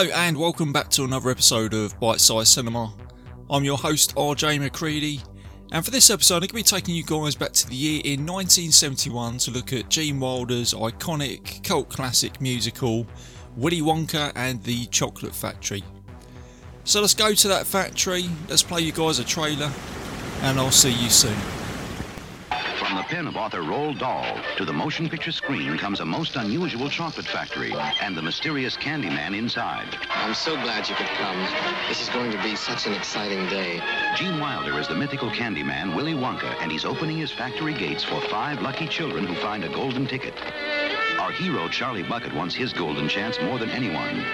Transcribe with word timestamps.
Hello 0.00 0.12
and 0.14 0.38
welcome 0.38 0.72
back 0.72 0.88
to 0.88 1.04
another 1.04 1.28
episode 1.28 1.74
of 1.74 2.00
Bite 2.00 2.22
Size 2.22 2.48
Cinema. 2.48 2.94
I'm 3.50 3.64
your 3.64 3.76
host 3.76 4.14
RJ 4.14 4.58
McCready, 4.58 5.20
and 5.72 5.84
for 5.84 5.90
this 5.90 6.08
episode, 6.08 6.36
I'm 6.36 6.40
going 6.40 6.48
to 6.48 6.54
be 6.54 6.62
taking 6.62 6.94
you 6.94 7.02
guys 7.02 7.34
back 7.34 7.52
to 7.52 7.68
the 7.68 7.74
year 7.74 8.00
in 8.02 8.24
1971 8.24 9.36
to 9.36 9.50
look 9.50 9.74
at 9.74 9.90
Gene 9.90 10.18
Wilder's 10.18 10.72
iconic 10.72 11.62
cult 11.64 11.90
classic 11.90 12.40
musical 12.40 13.06
Willy 13.56 13.82
Wonka 13.82 14.32
and 14.36 14.62
the 14.62 14.86
Chocolate 14.86 15.34
Factory. 15.34 15.84
So 16.84 17.02
let's 17.02 17.12
go 17.12 17.34
to 17.34 17.48
that 17.48 17.66
factory, 17.66 18.30
let's 18.48 18.62
play 18.62 18.80
you 18.80 18.92
guys 18.92 19.18
a 19.18 19.24
trailer, 19.24 19.70
and 20.40 20.58
I'll 20.58 20.70
see 20.70 20.92
you 20.92 21.10
soon. 21.10 21.36
From 22.80 22.96
the 22.96 23.02
pen 23.02 23.26
of 23.26 23.36
author 23.36 23.60
Roald 23.60 23.98
Dahl 23.98 24.40
to 24.56 24.64
the 24.64 24.72
motion 24.72 25.06
picture 25.06 25.32
screen 25.32 25.76
comes 25.76 26.00
a 26.00 26.04
most 26.06 26.36
unusual 26.36 26.88
chocolate 26.88 27.26
factory 27.26 27.74
and 28.00 28.16
the 28.16 28.22
mysterious 28.22 28.74
Candyman 28.74 29.36
inside. 29.36 29.94
I'm 30.08 30.32
so 30.32 30.54
glad 30.62 30.88
you 30.88 30.94
could 30.94 31.06
come. 31.18 31.36
This 31.88 32.00
is 32.00 32.08
going 32.08 32.30
to 32.32 32.42
be 32.42 32.56
such 32.56 32.86
an 32.86 32.94
exciting 32.94 33.46
day. 33.50 33.82
Gene 34.16 34.40
Wilder 34.40 34.80
is 34.80 34.88
the 34.88 34.94
mythical 34.94 35.28
Candyman 35.28 35.94
Willy 35.94 36.14
Wonka, 36.14 36.56
and 36.62 36.72
he's 36.72 36.86
opening 36.86 37.18
his 37.18 37.30
factory 37.30 37.74
gates 37.74 38.02
for 38.02 38.18
five 38.22 38.62
lucky 38.62 38.88
children 38.88 39.26
who 39.26 39.34
find 39.34 39.62
a 39.62 39.68
golden 39.68 40.06
ticket. 40.06 40.34
Our 41.18 41.32
hero, 41.32 41.68
Charlie 41.68 42.02
Bucket, 42.02 42.32
wants 42.32 42.54
his 42.54 42.72
golden 42.72 43.08
chance 43.08 43.40
more 43.40 43.58
than 43.58 43.70
anyone. 43.70 44.24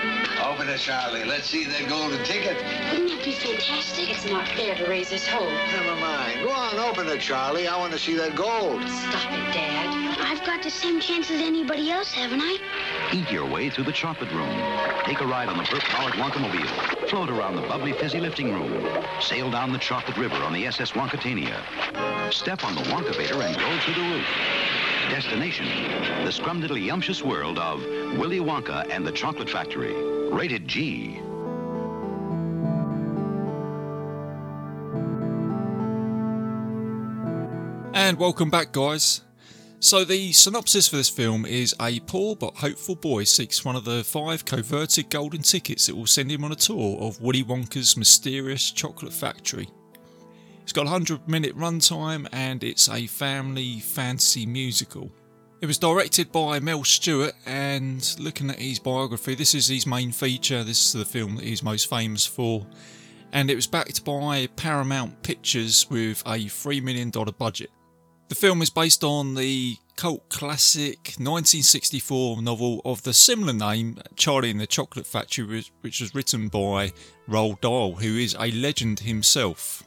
Open 0.45 0.69
it, 0.69 0.79
Charlie. 0.79 1.25
Let's 1.25 1.49
see 1.49 1.65
that 1.65 1.89
golden 1.89 2.23
ticket. 2.25 2.57
Wouldn't 2.93 3.09
that 3.11 3.25
be 3.25 3.33
fantastic? 3.33 4.11
It's 4.11 4.25
not 4.25 4.47
fair 4.49 4.75
to 4.75 4.87
raise 4.87 5.09
his 5.09 5.27
hope. 5.27 5.51
Never 5.73 5.97
mind. 6.01 6.43
Go 6.43 6.51
on, 6.51 6.79
open 6.79 7.09
it, 7.09 7.21
Charlie. 7.21 7.67
I 7.67 7.77
want 7.77 7.93
to 7.93 7.99
see 7.99 8.15
that 8.17 8.35
gold. 8.35 8.83
Stop 8.89 9.33
it, 9.33 9.53
Dad. 9.53 10.19
I've 10.21 10.45
got 10.45 10.63
the 10.63 10.71
same 10.71 11.01
chance 11.01 11.31
as 11.31 11.41
anybody 11.41 11.91
else, 11.91 12.13
haven't 12.13 12.41
I? 12.43 12.59
Eat 13.13 13.31
your 13.31 13.47
way 13.47 13.71
through 13.71 13.85
the 13.85 13.93
chocolate 13.93 14.31
room. 14.33 14.49
Take 15.05 15.21
a 15.21 15.27
ride 15.27 15.49
on 15.49 15.57
the 15.57 15.65
Burke-powered 15.65 16.15
Wonkamobile. 16.15 17.09
Float 17.09 17.31
around 17.31 17.57
the 17.57 17.63
bubbly, 17.63 17.93
fizzy 17.93 18.21
lifting 18.21 18.53
room. 18.53 18.87
Sail 19.21 19.51
down 19.51 19.73
the 19.73 19.79
chocolate 19.79 20.17
river 20.17 20.37
on 20.37 20.53
the 20.53 20.67
SS 20.67 20.93
Wonkatania. 20.93 21.61
Step 22.33 22.65
on 22.65 22.75
the 22.75 22.83
Wonkavator 22.83 23.45
and 23.45 23.57
go 23.57 23.79
to 23.79 23.93
the 23.93 24.09
roof. 24.09 24.27
Destination, 25.09 25.67
the 26.25 26.31
scrumdiddly-umptious 26.31 27.23
world 27.23 27.59
of 27.59 27.81
Willy 28.19 28.41
Wonka 28.41 28.91
and 28.91 29.07
the 29.07 29.13
Chocolate 29.13 29.48
Factory. 29.48 29.95
Rated 30.33 30.67
G. 30.67 31.21
And 37.95 38.19
welcome 38.19 38.51
back, 38.51 38.73
guys. 38.73 39.23
So, 39.79 40.05
the 40.05 40.33
synopsis 40.33 40.89
for 40.89 40.97
this 40.97 41.09
film 41.09 41.47
is 41.47 41.73
a 41.81 42.01
poor 42.01 42.35
but 42.35 42.57
hopeful 42.57 42.97
boy 42.97 43.25
seeks 43.25 43.65
one 43.65 43.77
of 43.77 43.85
the 43.85 44.03
five 44.03 44.45
coveted 44.45 45.09
golden 45.09 45.42
tickets 45.42 45.86
that 45.86 45.95
will 45.95 46.07
send 46.07 46.33
him 46.33 46.42
on 46.42 46.51
a 46.51 46.57
tour 46.57 46.98
of 47.01 47.20
Willy 47.20 47.45
Wonka's 47.45 47.97
mysterious 47.97 48.73
chocolate 48.73 49.13
factory. 49.13 49.69
It's 50.67 50.73
got 50.73 50.89
a 50.89 50.91
100 50.91 51.29
minute 51.29 51.57
runtime 51.57 52.27
and 52.33 52.65
it's 52.65 52.89
a 52.89 53.07
family 53.07 53.79
fantasy 53.79 54.47
musical. 54.47 55.13
It 55.61 55.67
was 55.67 55.79
directed 55.79 56.33
by 56.33 56.59
Mel 56.59 56.83
Stuart, 56.83 57.35
and 57.47 58.17
looking 58.19 58.51
at 58.51 58.59
his 58.59 58.81
biography, 58.81 59.37
this 59.37 59.55
is 59.55 59.69
his 59.69 59.87
main 59.87 60.11
feature. 60.11 60.65
This 60.65 60.85
is 60.85 60.93
the 60.93 61.05
film 61.05 61.37
that 61.37 61.45
he's 61.45 61.63
most 61.63 61.89
famous 61.89 62.27
for. 62.27 62.67
And 63.33 63.49
it 63.49 63.55
was 63.55 63.69
backed 63.69 64.05
by 64.05 64.49
Paramount 64.57 65.23
Pictures 65.23 65.89
with 65.89 66.21
a 66.27 66.47
$3 66.47 66.83
million 66.83 67.11
budget. 67.39 67.71
The 68.29 68.35
film 68.35 68.61
is 68.61 68.69
based 68.69 69.05
on 69.05 69.37
the 69.37 69.77
cult 69.95 70.29
classic 70.31 71.15
1964 71.19 72.43
novel 72.43 72.83
of 72.85 73.05
the 73.05 73.15
similar 73.15 73.53
name, 73.53 74.01
Charlie 74.17 74.51
and 74.51 74.61
the 74.61 74.67
Chocolate 74.67 75.07
Factory, 75.07 75.63
which 75.83 76.01
was 76.01 76.13
written 76.13 76.48
by 76.48 76.93
Roald 77.29 77.61
Dahl, 77.61 77.95
who 77.95 78.17
is 78.17 78.35
a 78.41 78.51
legend 78.51 78.98
himself. 78.98 79.86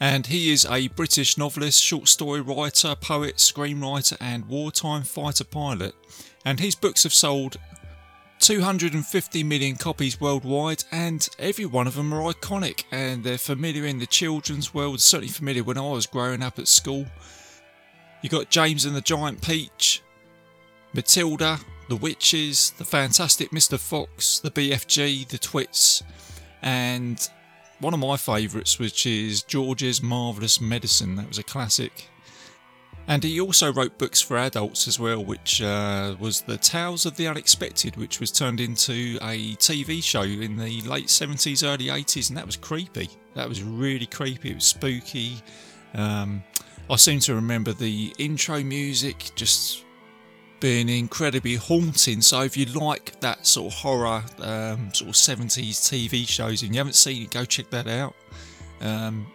And 0.00 0.26
he 0.26 0.50
is 0.50 0.64
a 0.64 0.88
British 0.88 1.36
novelist, 1.36 1.82
short 1.82 2.08
story 2.08 2.40
writer, 2.40 2.94
poet, 2.94 3.36
screenwriter, 3.36 4.16
and 4.18 4.48
wartime 4.48 5.02
fighter 5.02 5.44
pilot. 5.44 5.94
And 6.44 6.58
his 6.58 6.74
books 6.74 7.02
have 7.02 7.12
sold 7.12 7.58
250 8.38 9.44
million 9.44 9.76
copies 9.76 10.18
worldwide, 10.18 10.84
and 10.90 11.28
every 11.38 11.66
one 11.66 11.86
of 11.86 11.94
them 11.94 12.14
are 12.14 12.32
iconic 12.32 12.84
and 12.90 13.22
they're 13.22 13.36
familiar 13.36 13.84
in 13.84 13.98
the 13.98 14.06
children's 14.06 14.72
world, 14.72 15.00
certainly 15.00 15.28
familiar 15.28 15.62
when 15.62 15.76
I 15.76 15.82
was 15.90 16.06
growing 16.06 16.42
up 16.42 16.58
at 16.58 16.66
school. 16.66 17.04
You 18.22 18.30
got 18.30 18.48
James 18.48 18.86
and 18.86 18.96
the 18.96 19.02
Giant 19.02 19.42
Peach, 19.42 20.02
Matilda, 20.94 21.58
The 21.90 21.96
Witches, 21.96 22.70
The 22.72 22.84
Fantastic 22.84 23.50
Mr. 23.50 23.78
Fox, 23.78 24.38
The 24.38 24.50
BFG, 24.50 25.28
The 25.28 25.38
Twits, 25.38 26.02
and 26.62 27.28
one 27.80 27.94
of 27.94 28.00
my 28.00 28.16
favourites, 28.16 28.78
which 28.78 29.06
is 29.06 29.42
George's 29.42 30.02
Marvellous 30.02 30.60
Medicine. 30.60 31.16
That 31.16 31.28
was 31.28 31.38
a 31.38 31.42
classic. 31.42 32.08
And 33.06 33.24
he 33.24 33.40
also 33.40 33.72
wrote 33.72 33.98
books 33.98 34.20
for 34.20 34.36
adults 34.36 34.86
as 34.86 35.00
well, 35.00 35.24
which 35.24 35.60
uh, 35.60 36.14
was 36.20 36.42
The 36.42 36.56
Tales 36.56 37.06
of 37.06 37.16
the 37.16 37.26
Unexpected, 37.26 37.96
which 37.96 38.20
was 38.20 38.30
turned 38.30 38.60
into 38.60 39.18
a 39.22 39.56
TV 39.56 40.02
show 40.02 40.22
in 40.22 40.56
the 40.56 40.80
late 40.82 41.06
70s, 41.06 41.66
early 41.66 41.86
80s, 41.86 42.28
and 42.28 42.36
that 42.36 42.46
was 42.46 42.56
creepy. 42.56 43.08
That 43.34 43.48
was 43.48 43.62
really 43.62 44.06
creepy. 44.06 44.50
It 44.50 44.56
was 44.56 44.64
spooky. 44.64 45.38
Um, 45.94 46.44
I 46.88 46.96
seem 46.96 47.18
to 47.20 47.34
remember 47.34 47.72
the 47.72 48.14
intro 48.18 48.62
music 48.62 49.30
just 49.34 49.84
being 50.60 50.88
incredibly 50.88 51.56
haunting. 51.56 52.20
So 52.20 52.42
if 52.42 52.56
you 52.56 52.66
like 52.66 53.18
that 53.20 53.46
sort 53.46 53.72
of 53.72 53.78
horror, 53.78 54.22
um, 54.40 54.92
sort 54.92 55.08
of 55.08 55.14
70s 55.16 55.80
TV 55.80 56.28
shows, 56.28 56.62
and 56.62 56.74
you 56.74 56.78
haven't 56.78 56.94
seen 56.94 57.22
it, 57.22 57.30
go 57.30 57.44
check 57.44 57.70
that 57.70 57.88
out. 57.88 58.14
Um, 58.80 59.26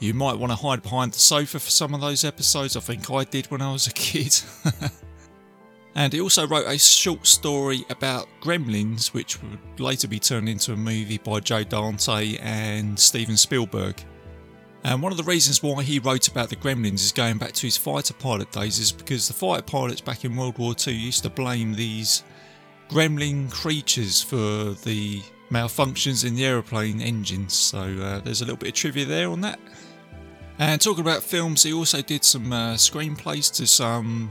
you 0.00 0.14
might 0.14 0.38
want 0.38 0.50
to 0.50 0.56
hide 0.56 0.82
behind 0.82 1.12
the 1.12 1.18
sofa 1.18 1.60
for 1.60 1.70
some 1.70 1.94
of 1.94 2.00
those 2.00 2.24
episodes. 2.24 2.76
I 2.76 2.80
think 2.80 3.10
I 3.10 3.24
did 3.24 3.46
when 3.50 3.62
I 3.62 3.72
was 3.72 3.86
a 3.86 3.92
kid. 3.92 4.40
and 5.94 6.12
he 6.12 6.20
also 6.20 6.46
wrote 6.46 6.66
a 6.66 6.78
short 6.78 7.26
story 7.26 7.84
about 7.90 8.26
gremlins, 8.40 9.12
which 9.12 9.40
would 9.42 9.58
later 9.78 10.08
be 10.08 10.18
turned 10.18 10.48
into 10.48 10.72
a 10.72 10.76
movie 10.76 11.18
by 11.18 11.40
Joe 11.40 11.64
Dante 11.64 12.36
and 12.38 12.98
Steven 12.98 13.36
Spielberg. 13.36 14.02
And 14.82 15.02
one 15.02 15.12
of 15.12 15.18
the 15.18 15.24
reasons 15.24 15.62
why 15.62 15.82
he 15.82 15.98
wrote 15.98 16.28
about 16.28 16.48
the 16.48 16.56
gremlins 16.56 16.94
is 16.94 17.12
going 17.12 17.36
back 17.36 17.52
to 17.52 17.66
his 17.66 17.76
fighter 17.76 18.14
pilot 18.14 18.50
days, 18.50 18.78
is 18.78 18.92
because 18.92 19.28
the 19.28 19.34
fighter 19.34 19.62
pilots 19.62 20.00
back 20.00 20.24
in 20.24 20.36
World 20.36 20.58
War 20.58 20.74
II 20.86 20.94
used 20.94 21.22
to 21.24 21.30
blame 21.30 21.74
these 21.74 22.24
gremlin 22.88 23.50
creatures 23.50 24.22
for 24.22 24.36
the 24.84 25.22
malfunctions 25.50 26.24
in 26.24 26.34
the 26.34 26.46
aeroplane 26.46 27.00
engines. 27.02 27.54
So 27.54 27.78
uh, 27.78 28.20
there's 28.20 28.40
a 28.40 28.44
little 28.44 28.56
bit 28.56 28.70
of 28.70 28.74
trivia 28.74 29.04
there 29.04 29.28
on 29.28 29.42
that. 29.42 29.60
And 30.58 30.80
talking 30.80 31.00
about 31.00 31.22
films, 31.22 31.62
he 31.62 31.72
also 31.72 32.00
did 32.00 32.24
some 32.24 32.52
uh, 32.52 32.74
screenplays 32.74 33.52
to 33.56 33.66
some 33.66 34.30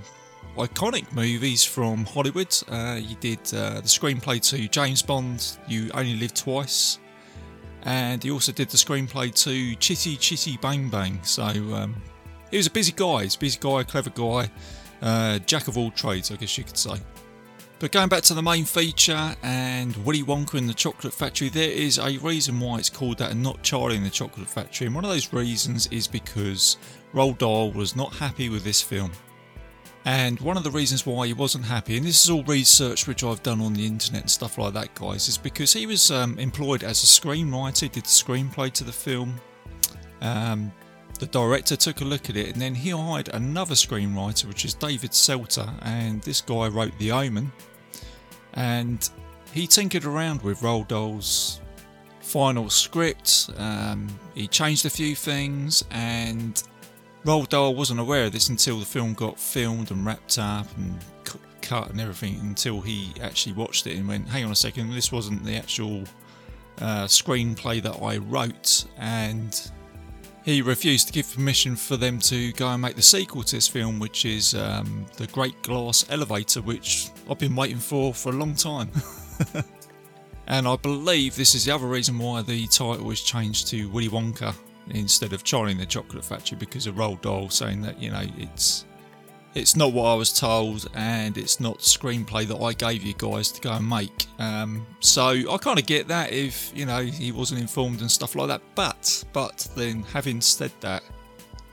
iconic 0.58 1.12
movies 1.14 1.64
from 1.64 2.06
Hollywood. 2.06 2.56
Uh, 2.68 2.96
he 2.96 3.16
did 3.16 3.40
uh, 3.54 3.82
the 3.82 3.88
screenplay 3.88 4.42
to 4.50 4.68
James 4.68 5.02
Bond, 5.02 5.58
You 5.68 5.92
Only 5.94 6.16
Live 6.16 6.34
Twice 6.34 7.00
and 7.84 8.24
he 8.24 8.32
also 8.32 8.52
did 8.52 8.70
the 8.70 8.78
screenplay 8.78 9.34
to 9.44 9.76
Chitty 9.76 10.18
Chitty 10.18 10.58
Bang 10.58 10.90
Bang. 10.90 11.20
So 11.24 11.44
um, 11.44 11.96
he 12.52 12.58
was 12.58 12.68
a 12.68 12.72
busy 12.72 12.92
guy, 12.92 13.24
he's 13.24 13.36
a 13.36 13.40
busy 13.40 13.58
guy, 13.60 13.84
clever 13.84 14.10
guy, 14.10 14.50
uh, 15.02 15.40
jack 15.40 15.68
of 15.68 15.78
all 15.78 15.92
trades, 15.92 16.32
I 16.32 16.36
guess 16.36 16.58
you 16.58 16.64
could 16.64 16.78
say. 16.78 16.96
But 17.80 17.94
going 17.94 18.10
back 18.10 18.24
to 18.24 18.34
the 18.34 18.42
main 18.42 18.66
feature 18.66 19.36
and 19.42 19.96
Willy 20.06 20.22
Wonka 20.22 20.56
and 20.56 20.68
the 20.68 20.74
Chocolate 20.74 21.14
Factory, 21.14 21.48
there 21.48 21.72
is 21.72 21.98
a 21.98 22.18
reason 22.18 22.60
why 22.60 22.78
it's 22.78 22.90
called 22.90 23.20
that 23.20 23.32
and 23.32 23.42
not 23.42 23.64
Charlie 23.64 23.96
and 23.96 24.06
the 24.06 24.10
Chocolate 24.10 24.50
Factory. 24.50 24.88
And 24.88 24.96
one 24.96 25.06
of 25.06 25.10
those 25.10 25.32
reasons 25.32 25.88
is 25.88 26.06
because 26.06 26.76
Roald 27.14 27.38
Dahl 27.38 27.72
was 27.72 27.96
not 27.96 28.14
happy 28.14 28.50
with 28.50 28.66
this 28.66 28.82
film. 28.82 29.12
And 30.06 30.40
one 30.40 30.58
of 30.58 30.64
the 30.64 30.72
reasons 30.72 31.06
why 31.06 31.28
he 31.28 31.34
wasn't 31.34 31.66
happy, 31.66 31.98
and 31.98 32.06
this 32.06 32.24
is 32.24 32.30
all 32.30 32.44
research 32.44 33.06
which 33.06 33.24
I've 33.24 33.44
done 33.44 33.62
on 33.62 33.74
the 33.74 33.86
internet 33.86 34.22
and 34.22 34.32
stuff 34.32 34.58
like 34.58 34.74
that, 34.74 34.96
guys, 34.96 35.28
is 35.28 35.38
because 35.38 35.74
he 35.74 35.86
was 35.86 36.10
um, 36.10 36.40
employed 36.40 36.84
as 36.84 37.04
a 37.04 37.08
screenwriter, 37.08 37.92
did 37.92 38.04
the 38.04 38.08
screenplay 38.08 38.72
to 38.74 38.84
the 38.84 38.92
film. 38.92 39.40
Um, 40.22 40.72
the 41.20 41.26
director 41.26 41.76
took 41.76 42.00
a 42.00 42.06
look 42.06 42.30
at 42.30 42.38
it, 42.38 42.54
and 42.54 42.62
then 42.62 42.74
he 42.74 42.92
hired 42.92 43.28
another 43.30 43.76
screenwriter, 43.76 44.46
which 44.46 44.64
is 44.64 44.74
David 44.74 45.14
Seltzer, 45.14 45.70
and 45.82 46.22
this 46.22 46.40
guy 46.40 46.70
wrote 46.70 46.98
The 46.98 47.12
Omen. 47.12 47.52
And 48.54 49.08
he 49.52 49.68
tinkered 49.68 50.06
around 50.06 50.42
with 50.44 50.62
Roald 50.62 50.88
Dahl's 50.88 51.60
final 52.22 52.70
script. 52.70 53.50
Um, 53.58 54.08
he 54.34 54.48
changed 54.48 54.86
a 54.86 54.90
few 54.90 55.14
things, 55.14 55.84
and 55.92 56.64
Roald 57.26 57.50
Dahl 57.50 57.76
wasn't 57.76 58.00
aware 58.00 58.26
of 58.26 58.32
this 58.32 58.50
until 58.50 58.80
the 58.80 58.86
film 58.86 59.14
got 59.14 59.40
filmed 59.40 59.92
and 59.92 60.06
wrapped 60.06 60.38
up 60.40 60.68
and 60.78 60.98
cut 61.62 61.90
and 61.90 62.00
everything 62.00 62.40
until 62.40 62.82
he 62.82 63.14
actually 63.22 63.54
watched 63.54 63.88
it 63.88 63.98
and 63.98 64.08
went, 64.08 64.28
hang 64.28 64.46
on 64.46 64.52
a 64.52 64.56
second, 64.56 64.92
this 64.92 65.12
wasn't 65.12 65.44
the 65.44 65.56
actual 65.56 66.04
uh, 66.80 67.06
screenplay 67.06 67.82
that 67.82 68.02
I 68.02 68.18
wrote. 68.18 68.86
And 68.98 69.70
he 70.46 70.62
refused 70.62 71.08
to 71.08 71.14
give 71.14 71.34
permission 71.34 71.76
for 71.76 71.98
them 71.98 72.20
to 72.20 72.54
go 72.54 72.70
and 72.70 72.82
make 72.82 72.96
the 72.96 73.02
sequel 73.02 73.44
to 73.44 73.56
this 73.58 73.68
film, 73.68 74.00
which 74.00 74.26
is 74.26 74.56
um, 74.56 75.06
The 75.18 75.28
Great 75.28 75.62
Glass 75.62 76.06
Elevator, 76.10 76.62
which 76.62 77.10
I've 77.30 77.38
been 77.38 77.56
waiting 77.56 77.78
for 77.78 78.14
for 78.14 78.30
a 78.30 78.36
long 78.36 78.56
time. 78.56 78.90
And 80.50 80.68
I 80.68 80.76
believe 80.78 81.36
this 81.36 81.54
is 81.54 81.66
the 81.66 81.76
other 81.76 81.86
reason 81.86 82.18
why 82.18 82.42
the 82.42 82.66
title 82.66 83.06
was 83.06 83.22
changed 83.22 83.68
to 83.68 83.88
Willy 83.90 84.10
Wonka 84.10 84.56
instead 84.92 85.34
of 85.34 85.44
Charlie 85.44 85.72
and 85.72 85.80
the 85.80 85.86
Chocolate 85.86 86.24
Factory 86.24 86.58
because 86.58 86.88
of 86.88 86.96
Roald 86.96 87.22
Dahl 87.22 87.50
saying 87.50 87.82
that 87.82 88.02
you 88.02 88.12
know 88.12 88.24
it's 88.38 88.86
it's 89.56 89.76
not 89.76 89.94
what 89.94 90.06
I 90.06 90.14
was 90.14 90.32
told 90.32 90.88
and 90.94 91.38
it's 91.38 91.60
not 91.60 91.80
screenplay 91.80 92.46
that 92.48 92.58
I 92.58 92.74
gave 92.74 93.04
you 93.04 93.14
guys 93.18 93.52
to 93.52 93.62
go 93.62 93.72
and 93.72 93.88
make. 93.88 94.28
Um, 94.38 94.86
so 95.00 95.28
I 95.28 95.58
kind 95.58 95.80
of 95.80 95.86
get 95.86 96.08
that 96.08 96.32
if 96.32 96.72
you 96.76 96.86
know 96.86 97.02
he 97.02 97.32
wasn't 97.32 97.62
informed 97.62 98.02
and 98.02 98.10
stuff 98.10 98.36
like 98.36 98.48
that. 98.48 98.62
But 98.76 99.24
but 99.34 99.68
then 99.76 100.04
having 100.04 100.42
said 100.42 100.72
that, 100.82 101.04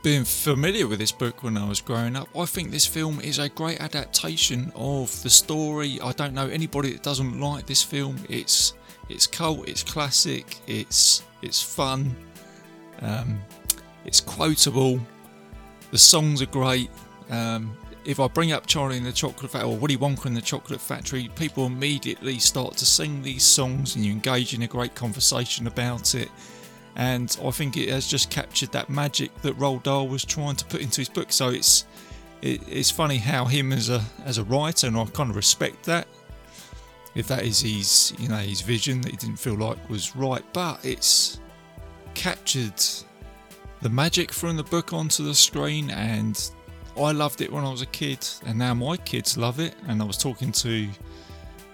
being 0.02 0.24
familiar 0.24 0.86
with 0.86 0.98
this 0.98 1.12
book 1.12 1.42
when 1.42 1.56
I 1.56 1.68
was 1.68 1.80
growing 1.80 2.16
up, 2.16 2.28
I 2.36 2.46
think 2.46 2.70
this 2.70 2.86
film 2.86 3.20
is 3.20 3.38
a 3.38 3.48
great 3.48 3.80
adaptation 3.80 4.72
of 4.74 5.22
the 5.22 5.30
story. 5.30 6.00
I 6.00 6.12
don't 6.12 6.32
know 6.32 6.46
anybody 6.48 6.92
that 6.92 7.02
doesn't 7.02 7.40
like 7.40 7.66
this 7.66 7.82
film. 7.82 8.16
It's 8.28 8.74
it's 9.08 9.26
cult, 9.26 9.68
it's 9.68 9.82
classic, 9.82 10.58
it's 10.66 11.22
it's 11.42 11.62
fun, 11.62 12.16
um, 13.00 13.40
it's 14.04 14.20
quotable. 14.20 15.00
The 15.90 15.98
songs 15.98 16.42
are 16.42 16.46
great. 16.46 16.90
Um, 17.30 17.76
if 18.04 18.20
I 18.20 18.28
bring 18.28 18.52
up 18.52 18.66
Charlie 18.66 18.98
and 18.98 19.06
the 19.06 19.12
Chocolate 19.12 19.50
Factory 19.50 19.68
or 19.68 19.76
Willy 19.76 19.96
Wonka 19.96 20.26
and 20.26 20.36
the 20.36 20.40
Chocolate 20.40 20.80
Factory, 20.80 21.28
people 21.34 21.66
immediately 21.66 22.38
start 22.38 22.76
to 22.76 22.86
sing 22.86 23.22
these 23.22 23.44
songs 23.44 23.96
and 23.96 24.04
you 24.04 24.12
engage 24.12 24.54
in 24.54 24.62
a 24.62 24.68
great 24.68 24.94
conversation 24.94 25.66
about 25.66 26.14
it 26.14 26.30
and 26.96 27.36
I 27.44 27.50
think 27.50 27.76
it 27.76 27.90
has 27.90 28.08
just 28.08 28.30
captured 28.30 28.72
that 28.72 28.88
magic 28.88 29.34
that 29.42 29.56
Roald 29.58 29.82
Dahl 29.82 30.08
was 30.08 30.24
trying 30.24 30.56
to 30.56 30.64
put 30.64 30.80
into 30.80 31.02
his 31.02 31.10
book. 31.10 31.30
So 31.30 31.50
it's 31.50 31.84
it, 32.40 32.62
it's 32.66 32.90
funny 32.90 33.18
how 33.18 33.44
him 33.44 33.72
as 33.72 33.90
a 33.90 34.02
as 34.24 34.38
a 34.38 34.44
writer, 34.44 34.86
and 34.86 34.96
I 34.96 35.04
kind 35.06 35.30
of 35.30 35.36
respect 35.36 35.84
that. 35.84 36.08
If 37.14 37.28
that 37.28 37.44
is 37.44 37.60
his 37.60 38.14
you 38.18 38.28
know 38.28 38.36
his 38.36 38.62
vision 38.62 39.02
that 39.02 39.10
he 39.10 39.16
didn't 39.18 39.36
feel 39.36 39.54
like 39.54 39.76
was 39.90 40.16
right, 40.16 40.42
but 40.54 40.84
it's 40.84 41.38
captured 42.16 42.82
the 43.82 43.90
magic 43.90 44.32
from 44.32 44.56
the 44.56 44.64
book 44.64 44.92
onto 44.92 45.22
the 45.22 45.34
screen, 45.34 45.90
and 45.90 46.50
I 46.96 47.12
loved 47.12 47.42
it 47.42 47.52
when 47.52 47.62
I 47.62 47.70
was 47.70 47.82
a 47.82 47.86
kid, 47.86 48.26
and 48.46 48.58
now 48.58 48.72
my 48.72 48.96
kids 48.96 49.36
love 49.36 49.60
it. 49.60 49.74
And 49.86 50.00
I 50.00 50.04
was 50.06 50.16
talking 50.16 50.50
to 50.52 50.88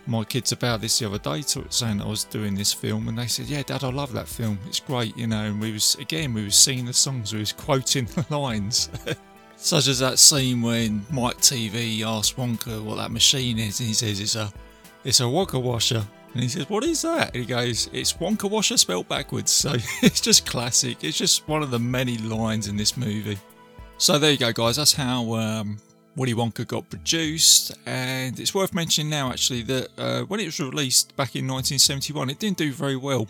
my 0.07 0.25
kids 0.25 0.51
about 0.51 0.81
this 0.81 0.99
the 0.99 1.07
other 1.07 1.19
day, 1.19 1.43
saying 1.43 2.03
I 2.03 2.07
was 2.07 2.25
doing 2.25 2.57
this 2.57 2.73
film, 2.73 3.09
and 3.09 3.17
they 3.17 3.29
said, 3.29 3.47
"Yeah, 3.47 3.63
Dad, 3.63 3.85
I 3.85 3.91
love 3.91 4.13
that 4.13 4.27
film. 4.27 4.59
It's 4.67 4.81
great." 4.81 5.17
You 5.17 5.29
know, 5.29 5.45
and 5.45 5.61
we 5.61 5.73
was 5.73 5.95
again 6.01 6.35
we 6.35 6.45
was 6.45 6.57
singing 6.57 6.87
the 6.87 6.93
songs, 6.93 7.33
we 7.33 7.39
was 7.39 7.53
quoting 7.67 8.07
the 8.07 8.27
lines, 8.37 8.91
such 9.57 9.87
as 9.87 10.01
that 10.01 10.19
scene 10.19 10.61
when 10.61 11.07
Mike 11.09 11.39
TV 11.39 12.03
asked 12.03 12.37
Wonka 12.37 12.83
what 12.83 12.97
that 12.97 13.13
machine 13.13 13.61
is, 13.61 13.79
and 13.79 13.89
he 13.89 13.95
says 13.95 14.19
it's 14.19 14.35
a 14.35 14.53
it's 15.05 15.21
a 15.21 15.25
Wonka 15.25 15.63
washer. 15.63 16.05
And 16.35 16.43
he 16.43 16.49
says, 16.49 16.69
What 16.69 16.85
is 16.85 17.03
that? 17.03 17.35
And 17.35 17.45
he 17.45 17.45
goes, 17.45 17.89
It's 17.93 18.15
Wonka 18.15 18.51
Washer 18.51 18.77
spelled 18.77 19.09
backwards. 19.09 19.51
So 19.51 19.75
it's 20.03 20.21
just 20.21 20.47
classic. 20.47 21.05
It's 21.05 21.19
just 21.19 21.47
one 21.49 21.63
of 21.63 21.71
the 21.71 21.79
many 21.79 22.19
lines 22.19 22.69
in 22.69 22.77
this 22.77 22.97
movie. 22.97 23.39
So 23.99 24.19
there 24.19 24.33
you 24.33 24.39
go, 24.39 24.53
guys. 24.53 24.77
That's 24.77 24.95
how 24.95 25.35
um, 25.35 25.79
Willy 26.17 26.35
Wonka 26.35 26.67
got 26.67 26.91
produced, 26.91 27.73
and 27.87 28.39
it's 28.41 28.55
worth 28.55 28.75
mentioning 28.75 29.09
now 29.09 29.31
actually 29.31 29.63
that 29.63 29.89
uh, 29.97 30.23
when 30.23 30.41
it 30.41 30.47
was 30.47 30.59
released 30.59 31.17
back 31.17 31.37
in 31.37 31.47
1971, 31.47 32.31
it 32.31 32.39
didn't 32.39 32.59
do 32.59 32.73
very 32.73 32.97
well 32.97 33.29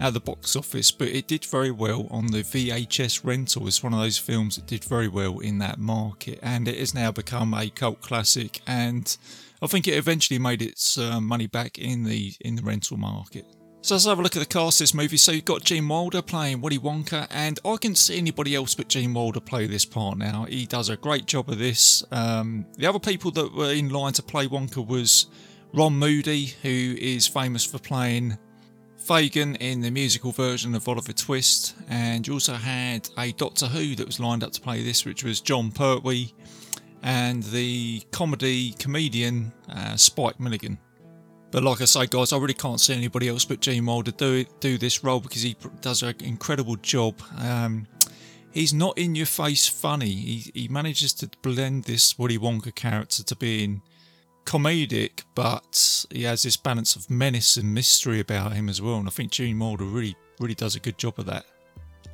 at 0.00 0.14
the 0.14 0.20
box 0.20 0.56
office, 0.56 0.90
but 0.90 1.08
it 1.08 1.26
did 1.26 1.44
very 1.44 1.70
well 1.70 2.08
on 2.10 2.28
the 2.28 2.42
VHS 2.42 3.24
rental. 3.24 3.68
It's 3.68 3.82
one 3.82 3.92
of 3.92 4.00
those 4.00 4.18
films 4.18 4.56
that 4.56 4.66
did 4.66 4.82
very 4.82 5.08
well 5.08 5.38
in 5.38 5.58
that 5.58 5.78
market, 5.78 6.38
and 6.42 6.66
it 6.66 6.78
has 6.78 6.94
now 6.94 7.12
become 7.12 7.54
a 7.54 7.68
cult 7.70 8.00
classic. 8.00 8.60
And 8.66 9.16
I 9.62 9.66
think 9.66 9.86
it 9.86 9.94
eventually 9.94 10.38
made 10.38 10.62
its 10.62 10.96
uh, 10.96 11.20
money 11.20 11.46
back 11.46 11.78
in 11.78 12.04
the 12.04 12.32
in 12.40 12.56
the 12.56 12.62
rental 12.62 12.96
market. 12.96 13.44
So 13.82 13.94
let's 13.94 14.04
have 14.04 14.18
a 14.18 14.22
look 14.22 14.36
at 14.36 14.40
the 14.40 14.46
cast 14.46 14.80
of 14.80 14.84
this 14.84 14.94
movie. 14.94 15.16
So 15.16 15.32
you've 15.32 15.46
got 15.46 15.64
Gene 15.64 15.88
Wilder 15.88 16.20
playing 16.20 16.60
Willy 16.60 16.78
Wonka, 16.78 17.26
and 17.30 17.58
I 17.64 17.76
can 17.78 17.94
see 17.94 18.18
anybody 18.18 18.54
else 18.54 18.74
but 18.74 18.88
Gene 18.88 19.14
Wilder 19.14 19.40
play 19.40 19.66
this 19.66 19.86
part 19.86 20.18
now. 20.18 20.44
He 20.44 20.66
does 20.66 20.90
a 20.90 20.96
great 20.96 21.24
job 21.24 21.48
of 21.48 21.58
this. 21.58 22.04
Um, 22.10 22.66
the 22.76 22.86
other 22.86 22.98
people 22.98 23.30
that 23.30 23.54
were 23.54 23.72
in 23.72 23.88
line 23.88 24.12
to 24.14 24.22
play 24.22 24.46
Wonka 24.46 24.86
was 24.86 25.28
Ron 25.72 25.94
Moody, 25.94 26.52
who 26.62 26.68
is 26.98 27.26
famous 27.26 27.64
for 27.64 27.78
playing 27.78 28.36
Fagin 28.98 29.56
in 29.56 29.80
the 29.80 29.90
musical 29.90 30.30
version 30.30 30.74
of 30.74 30.86
Oliver 30.86 31.14
Twist, 31.14 31.74
and 31.88 32.26
you 32.26 32.34
also 32.34 32.54
had 32.54 33.08
a 33.16 33.32
Doctor 33.32 33.66
Who 33.66 33.94
that 33.94 34.06
was 34.06 34.20
lined 34.20 34.44
up 34.44 34.52
to 34.52 34.60
play 34.60 34.82
this, 34.82 35.06
which 35.06 35.24
was 35.24 35.40
Jon 35.40 35.72
Pertwee, 35.72 36.34
and 37.02 37.42
the 37.44 38.02
comedy 38.10 38.72
comedian 38.72 39.52
uh, 39.68 39.96
Spike 39.96 40.38
Milligan. 40.38 40.78
But 41.50 41.64
like 41.64 41.80
I 41.80 41.84
say, 41.86 42.06
guys, 42.06 42.32
I 42.32 42.38
really 42.38 42.54
can't 42.54 42.80
see 42.80 42.94
anybody 42.94 43.28
else 43.28 43.44
but 43.44 43.60
Gene 43.60 43.84
Wilder 43.84 44.12
do 44.12 44.34
it, 44.34 44.60
do 44.60 44.78
this 44.78 45.02
role 45.02 45.20
because 45.20 45.42
he 45.42 45.56
does 45.80 46.02
an 46.02 46.14
incredible 46.20 46.76
job. 46.76 47.20
Um, 47.38 47.88
he's 48.52 48.72
not 48.72 48.96
in 48.96 49.14
your 49.14 49.26
face 49.26 49.66
funny. 49.66 50.10
He 50.10 50.50
he 50.54 50.68
manages 50.68 51.12
to 51.14 51.30
blend 51.42 51.84
this 51.84 52.18
Willy 52.18 52.38
Wonka 52.38 52.74
character 52.74 53.24
to 53.24 53.36
being 53.36 53.82
comedic, 54.44 55.24
but 55.34 56.06
he 56.10 56.22
has 56.22 56.42
this 56.42 56.56
balance 56.56 56.94
of 56.94 57.10
menace 57.10 57.56
and 57.56 57.74
mystery 57.74 58.20
about 58.20 58.52
him 58.52 58.68
as 58.68 58.80
well. 58.80 58.96
And 58.96 59.08
I 59.08 59.10
think 59.10 59.32
Gene 59.32 59.58
Wilder 59.58 59.84
really 59.84 60.16
really 60.38 60.54
does 60.54 60.76
a 60.76 60.80
good 60.80 60.98
job 60.98 61.18
of 61.18 61.26
that. 61.26 61.44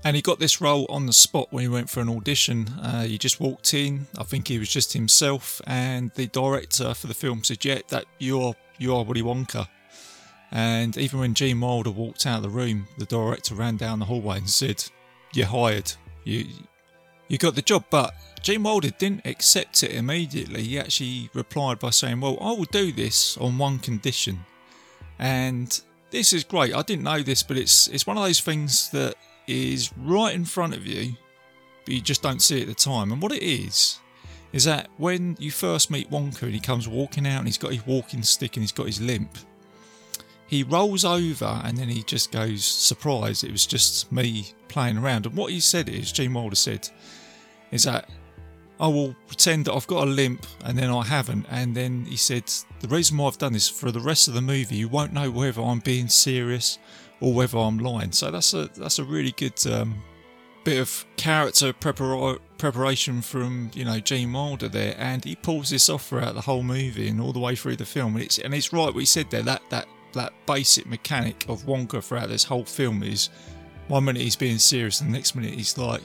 And 0.07 0.15
he 0.15 0.23
got 0.23 0.39
this 0.39 0.61
role 0.61 0.87
on 0.89 1.07
the 1.07 1.13
spot 1.13 1.49
when 1.51 1.63
he 1.63 1.69
went 1.69 1.91
for 1.91 1.99
an 1.99 2.09
audition. 2.09 2.69
Uh, 2.81 3.03
he 3.03 3.19
just 3.19 3.41
walked 3.41 3.75
in. 3.75 4.07
I 4.17 4.23
think 4.23 4.47
he 4.47 4.57
was 4.57 4.69
just 4.69 4.93
himself, 4.93 5.61
and 5.67 6.13
the 6.15 6.29
director 6.29 6.95
for 6.95 7.09
the 7.09 7.15
film 7.15 7.43
said, 7.43 7.65
"Yeah, 7.65 7.81
that 7.89 8.05
you're 8.21 8.55
you 8.79 8.95
are 8.95 9.03
Willy 9.03 9.23
Wonka. 9.23 9.67
And 10.53 10.97
even 10.97 11.19
when 11.19 11.35
Gene 11.35 11.61
Wilder 11.61 11.91
walked 11.91 12.25
out 12.25 12.37
of 12.37 12.43
the 12.45 12.49
room, 12.49 12.87
the 12.99 13.05
director 13.05 13.57
ran 13.57 13.79
down 13.79 13.99
the 13.99 14.05
hallway 14.05 14.39
and 14.39 14.49
said, 14.49 14.85
You're 15.33 15.47
hired. 15.47 15.93
You 16.23 16.47
you 17.27 17.37
got 17.37 17.57
the 17.57 17.63
job. 17.63 17.87
But 17.91 18.15
Gene 18.43 18.63
Wilder 18.63 18.91
didn't 18.91 19.27
accept 19.27 19.83
it 19.83 19.91
immediately. 19.91 20.63
He 20.63 20.79
actually 20.79 21.31
replied 21.35 21.81
by 21.81 21.91
saying, 21.91 22.21
Well, 22.21 22.39
I 22.41 22.53
will 22.53 22.67
do 22.71 22.93
this 22.93 23.37
on 23.39 23.59
one 23.59 23.81
condition. 23.81 24.45
And 25.19 25.81
this 26.11 26.33
is 26.33 26.45
great. 26.45 26.75
I 26.77 26.83
didn't 26.83 27.03
know 27.03 27.23
this, 27.23 27.43
but 27.43 27.57
it's 27.57 27.89
it's 27.89 28.07
one 28.07 28.17
of 28.17 28.23
those 28.23 28.41
things 28.41 28.91
that 28.91 29.17
is 29.47 29.93
right 29.99 30.35
in 30.35 30.45
front 30.45 30.75
of 30.75 30.87
you, 30.87 31.15
but 31.85 31.95
you 31.95 32.01
just 32.01 32.23
don't 32.23 32.43
see 32.43 32.59
it 32.59 32.63
at 32.63 32.69
the 32.69 32.75
time. 32.75 33.13
And 33.13 33.23
what 33.23 33.33
it 33.33 33.43
is 33.43 34.01
is 34.53 34.65
that 34.65 34.89
when 34.97 35.37
you 35.39 35.51
first 35.51 35.91
meet 35.91 36.11
Wonka 36.11 36.43
and 36.43 36.55
he 36.55 36.61
comes 36.61 36.89
walking 36.89 37.27
out 37.27 37.39
and 37.39 37.47
he's 37.47 37.59
got 37.59 37.73
his 37.73 37.87
walking 37.87 38.23
stick 38.23 38.57
and 38.57 38.63
he's 38.63 38.73
got 38.73 38.87
his 38.87 39.01
limp, 39.01 39.37
he 40.47 40.63
rolls 40.63 41.05
over 41.05 41.61
and 41.65 41.77
then 41.77 41.89
he 41.89 42.03
just 42.03 42.31
goes, 42.31 42.65
surprise, 42.65 43.43
it 43.43 43.51
was 43.51 43.67
just 43.67 44.11
me 44.13 44.47
playing 44.69 44.99
around. 44.99 45.27
And 45.27 45.35
what 45.35 45.51
he 45.51 45.61
said 45.61 45.89
is, 45.89 46.13
Gene 46.13 46.33
Wilder 46.33 46.57
said, 46.57 46.89
is 47.71 47.83
that 47.85 48.09
I 48.79 48.87
will 48.89 49.17
pretend 49.27 49.65
that 49.65 49.75
I've 49.75 49.87
got 49.87 50.07
a 50.07 50.11
limp 50.11 50.47
and 50.65 50.79
then 50.79 50.91
I 50.91 51.03
haven't. 51.03 51.47
And 51.51 51.75
then 51.75 52.05
he 52.05 52.17
said, 52.17 52.45
the 52.81 52.89
reason 52.89 53.17
why 53.17 53.27
I've 53.27 53.39
done 53.39 53.55
this 53.55 53.69
for 53.69 53.91
the 53.91 54.01
rest 54.01 54.29
of 54.29 54.35
the 54.35 54.41
movie, 54.41 54.77
you 54.77 54.89
won't 54.89 55.13
know 55.13 55.31
whether 55.31 55.63
I'm 55.63 55.81
being 55.81 56.09
serious 56.09 56.79
or 57.21 57.33
whether 57.33 57.59
I'm 57.59 57.79
lying. 57.79 58.13
So 58.13 58.31
that's 58.31 58.55
a 58.55 58.69
that's 58.77 58.99
a 58.99 59.05
really 59.05 59.33
good 59.33 59.65
um, 59.67 60.03
bit 60.65 60.79
of 60.81 61.07
character 61.17 61.73
prepar- 61.73 62.41
preparation 62.59 63.23
from 63.23 63.71
you 63.75 63.85
know 63.85 64.01
Gene 64.01 64.33
Wilder 64.33 64.69
there, 64.69 64.95
and 64.99 65.25
he 65.25 65.37
pulls 65.37 65.71
this 65.71 65.89
off 65.89 66.07
throughout 66.07 66.35
the 66.35 66.41
whole 66.41 66.63
movie 66.63 67.09
and 67.09 67.21
all 67.21 67.33
the 67.33 67.39
way 67.39 67.55
through 67.55 67.77
the 67.77 67.87
film. 67.87 68.17
And 68.17 68.25
it's 68.25 68.39
and 68.39 68.55
it's 68.55 68.73
right 68.73 68.93
what 68.93 68.97
he 68.97 69.07
said 69.07 69.31
there 69.31 69.43
that 69.43 69.63
that 69.71 69.87
that 70.13 70.33
basic 70.47 70.87
mechanic 70.87 71.47
of 71.49 71.65
Wonka 71.65 72.03
throughout 72.03 72.29
this 72.29 72.45
whole 72.45 72.65
film 72.65 73.03
is 73.03 73.31
one 73.89 74.05
minute 74.05 74.23
he's 74.23 74.37
being 74.37 74.59
serious, 74.59 75.01
and 75.01 75.11
the 75.11 75.13
next 75.17 75.35
minute 75.35 75.55
he's 75.55 75.79
like, 75.79 76.03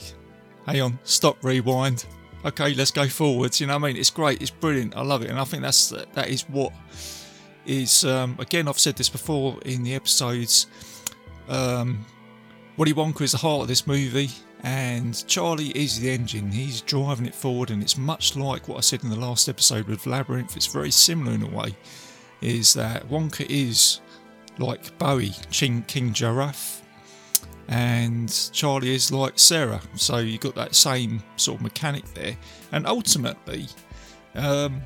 "Hang 0.66 0.82
on, 0.82 1.00
stop, 1.04 1.44
rewind." 1.44 2.06
Okay, 2.44 2.74
let's 2.74 2.92
go 2.92 3.08
forwards. 3.08 3.62
You 3.62 3.68
know 3.68 3.78
what 3.78 3.86
I 3.86 3.88
mean? 3.90 3.98
It's 3.98 4.10
great. 4.10 4.42
It's 4.42 4.52
brilliant. 4.52 4.96
I 4.96 5.02
love 5.02 5.22
it, 5.24 5.30
and 5.30 5.40
I 5.40 5.44
think 5.44 5.64
that's 5.64 5.90
that 5.90 6.30
is 6.30 6.44
what 6.44 6.72
is 7.66 8.06
um, 8.06 8.36
again. 8.40 8.68
I've 8.68 8.80
said 8.80 8.96
this 8.96 9.10
before 9.10 9.60
in 9.66 9.84
the 9.84 9.96
episodes. 9.96 10.68
Um, 11.50 12.06
Willy 12.78 12.94
Wonka 12.94 13.22
is 13.22 13.34
the 13.34 13.38
heart 13.38 13.64
of 13.64 13.68
this 13.68 13.86
movie 13.86 14.30
and 14.64 15.26
Charlie 15.28 15.70
is 15.70 16.00
the 16.00 16.10
engine. 16.10 16.52
He's 16.52 16.82
driving 16.82 17.26
it 17.26 17.34
forward, 17.34 17.72
and 17.72 17.82
it's 17.82 17.98
much 17.98 18.36
like 18.36 18.68
what 18.68 18.78
I 18.78 18.82
said 18.82 19.04
in 19.04 19.10
the 19.10 19.20
last 19.20 19.50
episode 19.50 19.88
with 19.88 20.06
Labyrinth. 20.06 20.56
It's 20.56 20.68
very 20.68 20.92
similar 20.92 21.34
in 21.34 21.44
a 21.44 21.50
way. 21.50 21.76
Is 22.42 22.74
that 22.74 23.08
Wonka 23.10 23.46
is 23.50 24.02
like 24.58 24.98
Bowie, 24.98 25.34
King, 25.52 25.84
King 25.88 26.14
Jareth, 26.14 26.82
and 27.68 28.50
Charlie 28.52 28.94
is 28.94 29.12
like 29.12 29.40
Sarah. 29.40 29.82
So 29.96 30.18
you've 30.18 30.42
got 30.42 30.56
that 30.56 30.76
same 30.76 31.24
sort 31.38 31.58
of 31.58 31.64
mechanic 31.64 32.06
there, 32.14 32.38
and 32.72 32.86
ultimately, 32.86 33.68
um, 34.36 34.82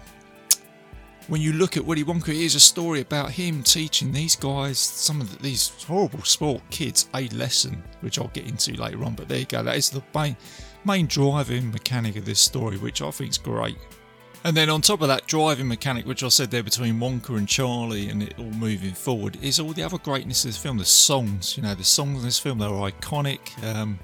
when 1.28 1.42
you 1.42 1.54
look 1.54 1.76
at 1.76 1.86
Willy 1.86 2.04
Wonka, 2.04 2.30
it 2.30 2.38
is 2.38 2.56
a 2.56 2.60
story 2.60 3.02
about 3.02 3.32
him 3.32 3.64
teaching 3.64 4.12
these 4.12 4.36
guys, 4.36 4.78
some 4.78 5.22
of 5.22 5.32
the, 5.32 5.44
these 5.44 5.70
horrible 5.86 6.22
sport 6.24 6.62
kids, 6.70 7.10
a 7.16 7.28
lesson, 7.30 7.84
which 8.02 8.20
I'll 8.20 8.28
get 8.28 8.48
into 8.48 8.74
later 8.74 9.04
on. 9.04 9.16
But 9.16 9.28
there 9.28 9.40
you 9.40 9.46
go, 9.46 9.64
that 9.64 9.76
is 9.76 9.90
the 9.90 10.04
main, 10.14 10.38
main 10.86 11.08
driving 11.08 11.72
mechanic 11.72 12.16
of 12.16 12.26
this 12.26 12.40
story, 12.40 12.78
which 12.78 13.02
I 13.02 13.12
think 13.12 13.32
is 13.32 13.38
great. 13.38 13.78
And 14.44 14.56
then 14.56 14.70
on 14.70 14.82
top 14.82 15.02
of 15.02 15.08
that 15.08 15.26
driving 15.26 15.68
mechanic, 15.68 16.06
which 16.06 16.22
I 16.22 16.28
said 16.28 16.52
there 16.52 16.62
between 16.62 17.00
Wonka 17.00 17.36
and 17.36 17.48
Charlie 17.48 18.10
and 18.10 18.22
it 18.22 18.36
all 18.38 18.46
moving 18.46 18.94
forward, 18.94 19.40
is 19.42 19.60
all 19.60 19.72
the 19.72 19.82
other 19.82 19.98
greatness 19.98 20.46
of 20.46 20.54
the 20.54 20.60
film. 20.60 20.78
The 20.78 20.86
songs, 20.86 21.58
you 21.58 21.64
know, 21.64 21.74
the 21.74 21.84
songs 21.84 22.20
in 22.20 22.26
this 22.26 22.38
film, 22.38 22.60
they're 22.60 22.70
iconic. 22.70 23.40
Um, 23.64 23.98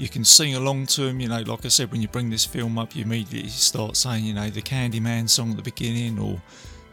you 0.00 0.08
can 0.08 0.24
sing 0.24 0.54
along 0.54 0.86
to 0.86 1.02
them, 1.02 1.20
you 1.20 1.28
know, 1.28 1.42
like 1.42 1.66
I 1.66 1.68
said, 1.68 1.92
when 1.92 2.00
you 2.00 2.08
bring 2.08 2.30
this 2.30 2.46
film 2.46 2.78
up, 2.78 2.96
you 2.96 3.04
immediately 3.04 3.50
start 3.50 3.98
saying, 3.98 4.24
you 4.24 4.32
know, 4.32 4.48
the 4.48 4.62
Candyman 4.62 5.28
song 5.28 5.50
at 5.50 5.56
the 5.58 5.62
beginning 5.62 6.18
or 6.18 6.40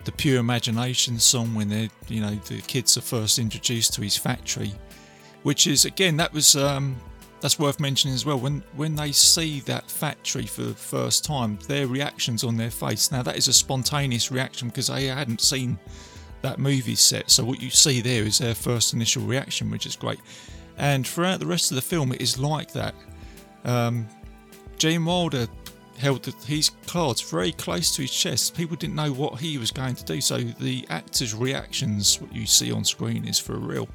the 0.04 0.12
Pure 0.12 0.42
Imagination 0.42 1.18
song 1.18 1.56
when 1.56 1.70
they're, 1.70 1.88
you 2.10 2.20
know, 2.20 2.36
the 2.36 2.60
kids 2.64 2.98
are 2.98 3.02
first 3.02 3.40
introduced 3.40 3.94
to 3.94 4.02
his 4.02 4.18
factory, 4.18 4.74
which 5.44 5.68
is, 5.68 5.86
again, 5.86 6.18
that 6.18 6.34
was 6.34 6.58
um, 6.58 6.98
that's 7.40 7.58
worth 7.58 7.80
mentioning 7.80 8.14
as 8.14 8.26
well. 8.26 8.40
When 8.40 8.62
when 8.76 8.98
they 8.98 9.14
see 9.14 9.62
that 9.62 9.90
factory 9.90 10.46
for 10.46 10.64
the 10.64 10.74
first 10.74 11.24
time, 11.24 11.60
their 11.66 11.88
reactions 11.88 12.44
on 12.44 12.58
their 12.58 12.72
face. 12.72 13.10
Now 13.10 13.24
that 13.24 13.38
is 13.38 13.48
a 13.48 13.54
spontaneous 13.54 14.34
reaction 14.34 14.68
because 14.68 14.88
they 14.88 15.06
hadn't 15.06 15.40
seen 15.40 15.80
that 16.42 16.60
movie 16.60 16.96
set. 16.96 17.32
So 17.32 17.46
what 17.46 17.62
you 17.62 17.70
see 17.70 18.02
there 18.02 18.24
is 18.24 18.40
their 18.40 18.54
first 18.54 18.94
initial 18.94 19.24
reaction, 19.24 19.72
which 19.72 19.86
is 19.86 19.96
great. 19.96 20.20
And 20.78 21.08
throughout 21.08 21.40
the 21.40 21.46
rest 21.48 21.72
of 21.72 21.76
the 21.76 21.82
film, 21.82 22.12
it 22.12 22.22
is 22.22 22.38
like 22.38 22.72
that. 22.74 22.94
Um, 23.66 24.08
Gene 24.78 25.04
Wilder 25.04 25.48
held 25.98 26.26
his 26.46 26.70
cards 26.86 27.22
very 27.22 27.52
close 27.52 27.96
to 27.96 28.04
his 28.04 28.12
chest. 28.12 28.56
People 28.56 28.76
didn't 28.76 28.96
know 28.96 29.12
what 29.12 29.40
he 29.40 29.58
was 29.58 29.72
going 29.72 29.96
to 29.96 30.04
do, 30.04 30.22
so 30.22 30.38
the 30.38 30.86
actors' 30.90 31.34
reactions, 31.34 32.22
what 32.22 32.34
you 32.34 32.46
see 32.46 32.72
on 32.72 32.84
screen, 32.84 33.28
is 33.28 33.40
for 33.40 33.58
real. 33.58 33.90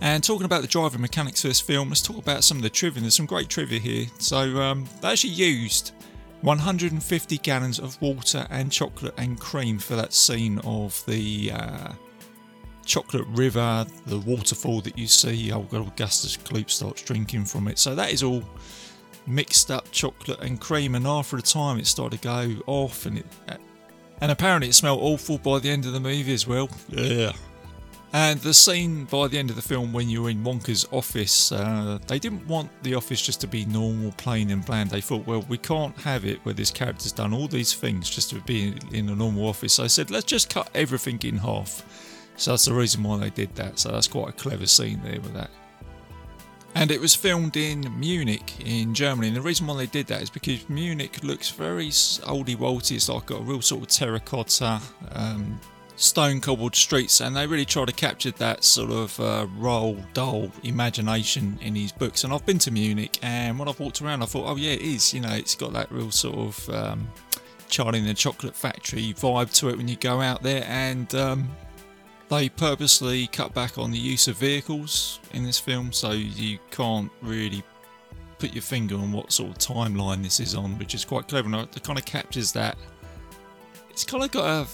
And 0.00 0.24
talking 0.24 0.46
about 0.46 0.62
the 0.62 0.68
driving 0.68 1.00
mechanics 1.00 1.42
for 1.42 1.48
this 1.48 1.60
film, 1.60 1.90
let's 1.90 2.00
talk 2.00 2.16
about 2.16 2.42
some 2.42 2.56
of 2.56 2.62
the 2.62 2.70
trivia. 2.70 3.02
There's 3.02 3.14
some 3.14 3.26
great 3.26 3.48
trivia 3.48 3.78
here. 3.78 4.06
So 4.18 4.60
um, 4.60 4.86
they 5.00 5.08
actually 5.08 5.34
used 5.34 5.92
150 6.40 7.38
gallons 7.38 7.78
of 7.78 8.00
water 8.00 8.46
and 8.50 8.72
chocolate 8.72 9.14
and 9.18 9.38
cream 9.38 9.78
for 9.78 9.96
that 9.96 10.14
scene 10.14 10.58
of 10.60 11.04
the 11.06 11.52
uh, 11.52 11.92
chocolate 12.90 13.26
river, 13.28 13.86
the 14.06 14.18
waterfall 14.18 14.80
that 14.80 14.98
you 14.98 15.06
see. 15.06 15.52
Oh, 15.52 15.64
Augustus 15.72 16.36
Gloop 16.36 16.68
starts 16.68 17.02
drinking 17.02 17.44
from 17.44 17.68
it. 17.68 17.78
So 17.78 17.94
that 17.94 18.12
is 18.12 18.24
all 18.24 18.42
mixed 19.28 19.70
up 19.70 19.90
chocolate 19.92 20.40
and 20.40 20.60
cream. 20.60 20.96
And 20.96 21.06
after 21.06 21.36
a 21.36 21.42
time, 21.42 21.78
it 21.78 21.86
started 21.86 22.20
to 22.20 22.24
go 22.24 22.62
off, 22.66 23.06
and 23.06 23.18
it 23.18 23.26
and 24.20 24.32
apparently 24.32 24.68
it 24.68 24.74
smelled 24.74 25.00
awful 25.00 25.38
by 25.38 25.60
the 25.60 25.70
end 25.70 25.86
of 25.86 25.92
the 25.92 26.00
movie 26.00 26.34
as 26.34 26.48
well. 26.48 26.68
Yeah. 26.88 27.32
And 28.12 28.40
the 28.40 28.52
scene 28.52 29.04
by 29.04 29.28
the 29.28 29.38
end 29.38 29.50
of 29.50 29.56
the 29.56 29.62
film 29.62 29.92
when 29.92 30.10
you're 30.10 30.30
in 30.30 30.42
Wonka's 30.42 30.84
office, 30.90 31.52
uh, 31.52 32.00
they 32.08 32.18
didn't 32.18 32.44
want 32.48 32.70
the 32.82 32.96
office 32.96 33.22
just 33.22 33.40
to 33.42 33.46
be 33.46 33.64
normal, 33.66 34.10
plain 34.16 34.50
and 34.50 34.66
bland. 34.66 34.90
They 34.90 35.00
thought, 35.00 35.24
well, 35.28 35.44
we 35.48 35.58
can't 35.58 35.96
have 35.98 36.24
it 36.24 36.44
where 36.44 36.54
this 36.54 36.72
character's 36.72 37.12
done 37.12 37.32
all 37.32 37.46
these 37.46 37.72
things 37.72 38.10
just 38.10 38.30
to 38.30 38.40
be 38.40 38.74
in 38.92 39.08
a 39.10 39.14
normal 39.14 39.46
office. 39.46 39.74
So 39.74 39.84
I 39.84 39.86
said, 39.86 40.10
let's 40.10 40.24
just 40.24 40.50
cut 40.50 40.68
everything 40.74 41.20
in 41.22 41.36
half. 41.36 41.84
So 42.40 42.52
that's 42.52 42.64
the 42.64 42.72
reason 42.72 43.02
why 43.02 43.18
they 43.18 43.28
did 43.28 43.54
that. 43.56 43.78
So 43.78 43.90
that's 43.90 44.08
quite 44.08 44.30
a 44.30 44.32
clever 44.32 44.64
scene 44.64 45.02
there 45.04 45.20
with 45.20 45.34
that. 45.34 45.50
And 46.74 46.90
it 46.90 46.98
was 46.98 47.14
filmed 47.14 47.58
in 47.58 47.92
Munich 48.00 48.54
in 48.64 48.94
Germany. 48.94 49.28
And 49.28 49.36
the 49.36 49.42
reason 49.42 49.66
why 49.66 49.76
they 49.76 49.86
did 49.86 50.06
that 50.06 50.22
is 50.22 50.30
because 50.30 50.66
Munich 50.70 51.22
looks 51.22 51.50
very 51.50 51.88
oldie 51.88 52.56
wolty. 52.56 52.92
It's 52.96 53.10
like 53.10 53.26
got 53.26 53.40
a 53.40 53.44
real 53.44 53.60
sort 53.60 53.82
of 53.82 53.88
terracotta 53.88 54.80
um, 55.12 55.60
stone 55.96 56.40
cobbled 56.40 56.74
streets, 56.74 57.20
and 57.20 57.36
they 57.36 57.46
really 57.46 57.66
try 57.66 57.84
to 57.84 57.92
capture 57.92 58.30
that 58.30 58.64
sort 58.64 58.90
of 58.90 59.20
uh, 59.20 59.46
Roald 59.58 60.02
Dahl 60.14 60.50
imagination 60.62 61.58
in 61.60 61.74
his 61.74 61.92
books. 61.92 62.24
And 62.24 62.32
I've 62.32 62.46
been 62.46 62.58
to 62.60 62.70
Munich, 62.70 63.18
and 63.20 63.58
when 63.58 63.68
I've 63.68 63.78
walked 63.78 64.00
around, 64.00 64.22
I 64.22 64.26
thought, 64.26 64.48
oh 64.48 64.56
yeah, 64.56 64.72
it 64.72 64.80
is. 64.80 65.12
You 65.12 65.20
know, 65.20 65.32
it's 65.34 65.54
got 65.54 65.74
that 65.74 65.92
real 65.92 66.10
sort 66.10 66.38
of 66.38 66.70
um, 66.70 67.08
Charlie 67.68 68.00
the 68.00 68.14
Chocolate 68.14 68.56
Factory 68.56 69.12
vibe 69.12 69.52
to 69.58 69.68
it 69.68 69.76
when 69.76 69.88
you 69.88 69.96
go 69.96 70.22
out 70.22 70.42
there, 70.42 70.64
and 70.66 71.14
um, 71.14 71.50
they 72.30 72.48
purposely 72.48 73.26
cut 73.26 73.52
back 73.52 73.76
on 73.76 73.90
the 73.90 73.98
use 73.98 74.28
of 74.28 74.36
vehicles 74.36 75.18
in 75.34 75.44
this 75.44 75.58
film, 75.58 75.92
so 75.92 76.12
you 76.12 76.58
can't 76.70 77.10
really 77.20 77.62
put 78.38 78.54
your 78.54 78.62
finger 78.62 78.94
on 78.94 79.12
what 79.12 79.32
sort 79.32 79.50
of 79.50 79.58
timeline 79.58 80.22
this 80.22 80.38
is 80.38 80.54
on, 80.54 80.78
which 80.78 80.94
is 80.94 81.04
quite 81.04 81.28
clever. 81.28 81.48
And 81.48 81.56
it 81.56 81.82
kind 81.82 81.98
of 81.98 82.04
captures 82.04 82.52
that. 82.52 82.78
It's 83.90 84.04
kind 84.04 84.22
of 84.22 84.30
got 84.30 84.46
a 84.46 84.64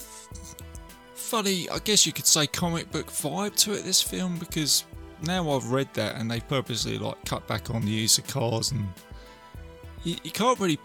funny, 1.15 1.67
I 1.69 1.79
guess 1.79 2.05
you 2.05 2.13
could 2.13 2.27
say, 2.27 2.45
comic 2.45 2.91
book 2.91 3.07
vibe 3.07 3.55
to 3.57 3.73
it. 3.73 3.83
This 3.83 4.01
film 4.03 4.37
because 4.37 4.85
now 5.23 5.49
I've 5.49 5.71
read 5.71 5.89
that 5.95 6.15
and 6.15 6.29
they 6.29 6.39
purposely 6.39 6.99
like 6.99 7.23
cut 7.25 7.47
back 7.47 7.71
on 7.71 7.81
the 7.83 7.91
use 7.91 8.19
of 8.19 8.27
cars 8.27 8.71
and 8.71 8.87
you, 10.03 10.15
you 10.23 10.31
can't 10.31 10.59
really 10.59 10.79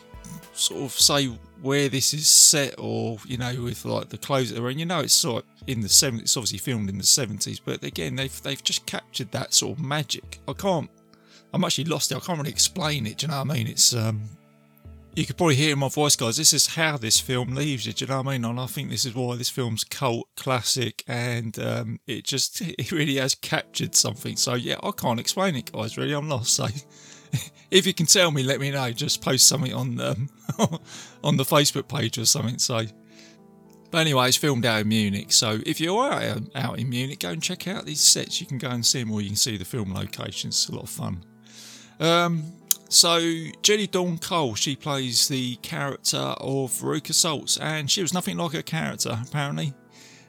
sort 0.54 0.82
of 0.82 0.92
say 0.92 1.26
where 1.60 1.90
this 1.90 2.14
is 2.14 2.28
set 2.28 2.74
or 2.78 3.18
you 3.26 3.36
know 3.36 3.54
with 3.62 3.84
like 3.84 4.08
the 4.08 4.16
clothes 4.16 4.50
that 4.50 4.60
are 4.60 4.70
in 4.70 4.78
you 4.78 4.86
know 4.86 5.00
it's 5.00 5.12
sort 5.12 5.44
of 5.44 5.51
in 5.66 5.80
the 5.80 5.88
70s 5.88 6.22
it's 6.22 6.36
obviously 6.36 6.58
filmed 6.58 6.88
in 6.88 6.98
the 6.98 7.04
70s 7.04 7.60
but 7.64 7.82
again 7.82 8.16
they've 8.16 8.42
they've 8.42 8.62
just 8.62 8.86
captured 8.86 9.30
that 9.32 9.52
sort 9.54 9.78
of 9.78 9.84
magic 9.84 10.40
i 10.48 10.52
can't 10.52 10.90
i'm 11.52 11.64
actually 11.64 11.84
lost 11.84 12.12
i 12.12 12.18
can't 12.18 12.38
really 12.38 12.50
explain 12.50 13.06
it 13.06 13.18
do 13.18 13.26
you 13.26 13.30
know 13.30 13.38
what 13.38 13.50
i 13.50 13.54
mean 13.54 13.66
it's 13.66 13.94
um 13.94 14.22
you 15.14 15.26
could 15.26 15.36
probably 15.36 15.56
hear 15.56 15.72
in 15.72 15.78
my 15.78 15.88
voice, 15.88 16.16
guys. 16.16 16.38
This 16.38 16.54
is 16.54 16.74
how 16.74 16.96
this 16.96 17.20
film 17.20 17.54
leaves 17.54 17.86
you. 17.86 17.92
Do 17.92 18.04
you 18.04 18.08
know 18.08 18.22
what 18.22 18.28
I 18.28 18.32
mean? 18.32 18.44
And 18.44 18.58
I 18.58 18.66
think 18.66 18.88
this 18.88 19.04
is 19.04 19.14
why 19.14 19.36
this 19.36 19.50
film's 19.50 19.84
cult 19.84 20.26
classic, 20.36 21.04
and 21.06 21.58
um, 21.58 22.00
it 22.06 22.24
just 22.24 22.60
it 22.78 22.90
really 22.92 23.16
has 23.16 23.34
captured 23.34 23.94
something. 23.94 24.36
So 24.36 24.54
yeah, 24.54 24.76
I 24.82 24.90
can't 24.92 25.20
explain 25.20 25.54
it, 25.56 25.70
guys. 25.70 25.98
Really, 25.98 26.14
I'm 26.14 26.28
lost. 26.28 26.54
So 26.54 26.66
if 27.70 27.86
you 27.86 27.92
can 27.92 28.06
tell 28.06 28.30
me, 28.30 28.42
let 28.42 28.60
me 28.60 28.70
know. 28.70 28.90
Just 28.92 29.22
post 29.22 29.46
something 29.46 29.74
on 29.74 30.00
um, 30.00 30.28
on 31.22 31.36
the 31.36 31.44
Facebook 31.44 31.88
page 31.88 32.18
or 32.18 32.24
something. 32.24 32.58
So. 32.58 32.82
But 33.92 33.98
anyway, 33.98 34.28
it's 34.28 34.38
filmed 34.38 34.64
out 34.64 34.80
in 34.80 34.88
Munich. 34.88 35.32
So 35.32 35.60
if 35.66 35.78
you 35.78 35.98
are 35.98 36.38
out 36.54 36.78
in 36.78 36.88
Munich, 36.88 37.20
go 37.20 37.28
and 37.28 37.42
check 37.42 37.68
out 37.68 37.84
these 37.84 38.00
sets. 38.00 38.40
You 38.40 38.46
can 38.46 38.56
go 38.56 38.70
and 38.70 38.84
see 38.84 39.00
them, 39.00 39.12
or 39.12 39.20
you 39.20 39.28
can 39.28 39.36
see 39.36 39.58
the 39.58 39.66
film 39.66 39.92
locations. 39.92 40.54
It's 40.54 40.68
a 40.70 40.74
lot 40.74 40.84
of 40.84 40.88
fun. 40.88 41.22
Um, 42.00 42.42
so 42.88 43.20
Jenny 43.60 43.86
Dawn 43.86 44.16
Cole, 44.16 44.54
she 44.54 44.76
plays 44.76 45.28
the 45.28 45.56
character 45.56 46.16
of 46.16 46.70
Veruca 46.70 47.12
Saltz, 47.12 47.60
and 47.60 47.90
she 47.90 48.00
was 48.00 48.14
nothing 48.14 48.38
like 48.38 48.52
her 48.52 48.62
character 48.62 49.20
apparently. 49.26 49.74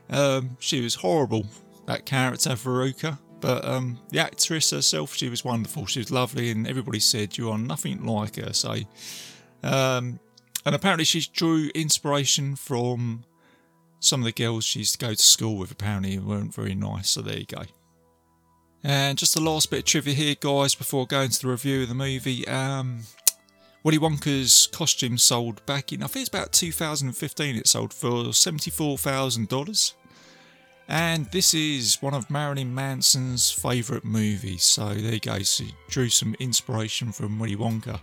Um, 0.10 0.58
she 0.60 0.82
was 0.82 0.96
horrible, 0.96 1.46
that 1.86 2.06
character 2.06 2.50
Veruca, 2.52 3.18
but 3.40 3.64
um, 3.64 3.98
the 4.10 4.20
actress 4.20 4.72
herself, 4.72 5.16
she 5.16 5.30
was 5.30 5.46
wonderful. 5.46 5.86
She 5.86 6.00
was 6.00 6.12
lovely, 6.12 6.52
and 6.52 6.68
everybody 6.68 7.00
said 7.00 7.38
you 7.38 7.50
are 7.50 7.58
nothing 7.58 8.06
like 8.06 8.36
her. 8.36 8.52
So, 8.52 8.76
um, 9.64 10.20
and 10.66 10.76
apparently 10.76 11.06
she 11.06 11.26
drew 11.34 11.70
inspiration 11.74 12.58
from 12.58 13.24
some 14.04 14.22
of 14.22 14.26
the 14.26 14.32
girls 14.32 14.66
she 14.66 14.80
used 14.80 15.00
to 15.00 15.06
go 15.06 15.14
to 15.14 15.24
school 15.24 15.58
with. 15.58 15.72
Apparently, 15.72 16.18
weren't 16.20 16.54
very 16.54 16.76
nice. 16.76 17.10
So 17.12 17.22
there 17.22 17.40
you 17.40 17.46
go. 17.46 17.64
And 18.84 19.18
just 19.18 19.34
the 19.34 19.42
last 19.42 19.72
bit 19.72 19.80
of 19.80 19.86
trivia 19.86 20.14
here, 20.14 20.36
guys, 20.40 20.76
before 20.76 21.08
going 21.08 21.30
to 21.30 21.42
the 21.42 21.48
review 21.48 21.84
of 21.84 21.90
the 21.90 21.96
movie. 21.96 22.46
Um, 22.48 23.04
Willy 23.84 23.98
Wonka's 23.98 24.68
costume 24.68 25.18
sold 25.18 25.66
back 25.66 25.92
in, 25.92 26.04
I 26.04 26.08
think 26.08 26.22
it's 26.22 26.30
about 26.30 26.52
2015, 26.52 27.56
it 27.56 27.68
sold 27.68 27.94
for 27.94 28.10
$74,000. 28.10 29.94
And 30.88 31.26
this 31.32 31.54
is 31.54 32.02
one 32.02 32.14
of 32.14 32.30
Marilyn 32.30 32.76
Manson's 32.76 33.52
favourite 33.52 34.04
movies. 34.04 34.64
So 34.64 34.94
there 34.94 35.14
you 35.14 35.20
go. 35.20 35.40
So 35.40 35.64
drew 35.90 36.10
some 36.10 36.36
inspiration 36.40 37.12
from 37.14 37.40
Willy 37.40 37.56
Wonka. 37.56 38.00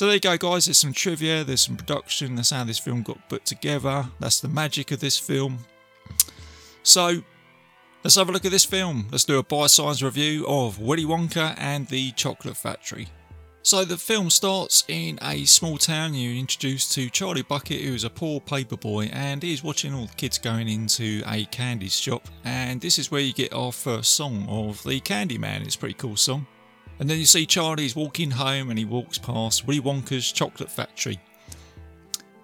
So 0.00 0.06
there 0.06 0.14
you 0.14 0.20
go, 0.20 0.38
guys. 0.38 0.64
There's 0.64 0.78
some 0.78 0.94
trivia, 0.94 1.44
there's 1.44 1.60
some 1.60 1.76
production. 1.76 2.34
That's 2.34 2.48
how 2.48 2.64
this 2.64 2.78
film 2.78 3.02
got 3.02 3.28
put 3.28 3.44
together. 3.44 4.06
That's 4.18 4.40
the 4.40 4.48
magic 4.48 4.92
of 4.92 5.00
this 5.00 5.18
film. 5.18 5.58
So 6.82 7.22
Let's 8.02 8.14
have 8.14 8.30
a 8.30 8.32
look 8.32 8.46
at 8.46 8.50
this 8.50 8.64
film. 8.64 9.08
Let's 9.12 9.26
do 9.26 9.38
a 9.38 9.42
bite-sized 9.42 10.00
review 10.00 10.46
of 10.48 10.80
Willy 10.80 11.04
Wonka 11.04 11.54
and 11.58 11.86
the 11.88 12.12
Chocolate 12.12 12.56
Factory. 12.56 13.08
So 13.60 13.84
the 13.84 13.98
film 13.98 14.30
starts 14.30 14.84
in 14.88 15.18
a 15.20 15.44
small 15.44 15.76
town. 15.76 16.14
You're 16.14 16.32
introduced 16.32 16.92
to 16.92 17.10
Charlie 17.10 17.42
Bucket, 17.42 17.82
who 17.82 17.92
is 17.92 18.04
a 18.04 18.08
poor 18.08 18.40
paper 18.40 18.78
boy, 18.78 19.10
and 19.12 19.42
he's 19.42 19.62
watching 19.62 19.92
all 19.92 20.06
the 20.06 20.14
kids 20.14 20.38
going 20.38 20.66
into 20.66 21.22
a 21.26 21.44
candy 21.44 21.90
shop. 21.90 22.26
And 22.42 22.80
this 22.80 22.98
is 22.98 23.10
where 23.10 23.20
you 23.20 23.34
get 23.34 23.52
our 23.52 23.70
first 23.70 24.12
song 24.12 24.46
of 24.48 24.82
the 24.82 24.98
Candy 25.00 25.36
Man. 25.36 25.60
It's 25.60 25.74
a 25.74 25.78
pretty 25.78 25.92
cool 25.92 26.16
song. 26.16 26.46
And 27.00 27.08
then 27.08 27.18
you 27.18 27.24
see 27.24 27.46
Charlie's 27.46 27.96
walking 27.96 28.30
home, 28.30 28.68
and 28.68 28.78
he 28.78 28.84
walks 28.84 29.16
past 29.16 29.66
Willy 29.66 29.80
Wonka's 29.80 30.30
chocolate 30.30 30.70
factory. 30.70 31.18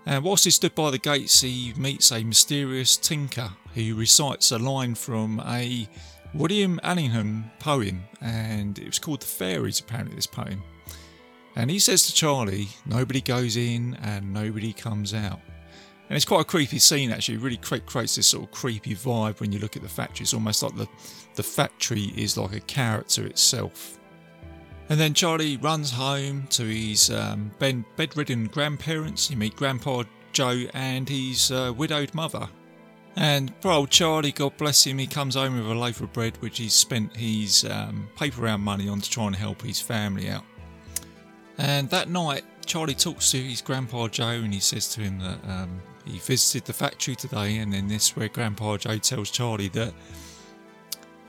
And 0.06 0.24
whilst 0.24 0.46
he 0.46 0.50
stood 0.50 0.74
by 0.74 0.90
the 0.90 0.98
gates, 0.98 1.42
he 1.42 1.74
meets 1.76 2.10
a 2.10 2.24
mysterious 2.24 2.96
tinker 2.96 3.50
who 3.74 3.94
recites 3.94 4.52
a 4.52 4.58
line 4.58 4.94
from 4.94 5.42
a 5.46 5.86
William 6.32 6.80
Allingham 6.82 7.50
poem, 7.58 8.04
and 8.22 8.78
it 8.78 8.86
was 8.86 8.98
called 8.98 9.20
The 9.20 9.26
Fairies, 9.26 9.78
apparently, 9.78 10.16
this 10.16 10.26
poem. 10.26 10.62
And 11.54 11.70
he 11.70 11.78
says 11.78 12.06
to 12.06 12.14
Charlie, 12.14 12.68
Nobody 12.86 13.20
goes 13.20 13.58
in 13.58 13.98
and 14.02 14.32
nobody 14.32 14.72
comes 14.72 15.12
out. 15.12 15.40
And 16.08 16.16
it's 16.16 16.24
quite 16.24 16.42
a 16.42 16.44
creepy 16.44 16.78
scene, 16.78 17.10
actually. 17.10 17.34
It 17.34 17.40
really 17.42 17.56
creates 17.58 18.16
this 18.16 18.28
sort 18.28 18.44
of 18.44 18.52
creepy 18.52 18.94
vibe 18.94 19.40
when 19.40 19.52
you 19.52 19.58
look 19.58 19.76
at 19.76 19.82
the 19.82 19.88
factory. 19.88 20.24
It's 20.24 20.34
almost 20.34 20.62
like 20.62 20.76
the, 20.76 20.86
the 21.34 21.42
factory 21.42 22.12
is 22.16 22.38
like 22.38 22.54
a 22.54 22.60
character 22.60 23.26
itself. 23.26 23.95
And 24.88 25.00
then 25.00 25.14
Charlie 25.14 25.56
runs 25.56 25.90
home 25.90 26.46
to 26.50 26.64
his 26.64 27.10
um, 27.10 27.50
bedridden 27.58 28.46
grandparents. 28.46 29.30
You 29.30 29.36
meet 29.36 29.56
Grandpa 29.56 30.04
Joe 30.32 30.64
and 30.74 31.08
his 31.08 31.50
uh, 31.50 31.72
widowed 31.76 32.14
mother. 32.14 32.48
And 33.16 33.58
poor 33.62 33.72
old 33.72 33.90
Charlie, 33.90 34.30
God 34.30 34.56
bless 34.58 34.84
him, 34.86 34.98
he 34.98 35.06
comes 35.06 35.34
home 35.34 35.56
with 35.56 35.66
a 35.66 35.74
loaf 35.74 36.02
of 36.02 36.12
bread 36.12 36.36
which 36.40 36.58
he's 36.58 36.74
spent 36.74 37.16
his 37.16 37.64
um, 37.64 38.08
paper 38.14 38.42
round 38.42 38.62
money 38.62 38.88
on 38.88 39.00
to 39.00 39.10
try 39.10 39.26
and 39.26 39.34
help 39.34 39.62
his 39.62 39.80
family 39.80 40.28
out. 40.28 40.44
And 41.56 41.88
that 41.88 42.10
night, 42.10 42.44
Charlie 42.66 42.94
talks 42.94 43.30
to 43.30 43.38
his 43.38 43.62
grandpa 43.62 44.08
Joe 44.08 44.28
and 44.28 44.52
he 44.52 44.60
says 44.60 44.88
to 44.88 45.00
him 45.00 45.18
that 45.20 45.38
um, 45.48 45.80
he 46.04 46.18
visited 46.18 46.66
the 46.66 46.74
factory 46.74 47.16
today. 47.16 47.56
And 47.56 47.72
then 47.72 47.88
this 47.88 48.14
where 48.14 48.28
Grandpa 48.28 48.76
Joe 48.76 48.98
tells 48.98 49.30
Charlie 49.30 49.68
that 49.68 49.94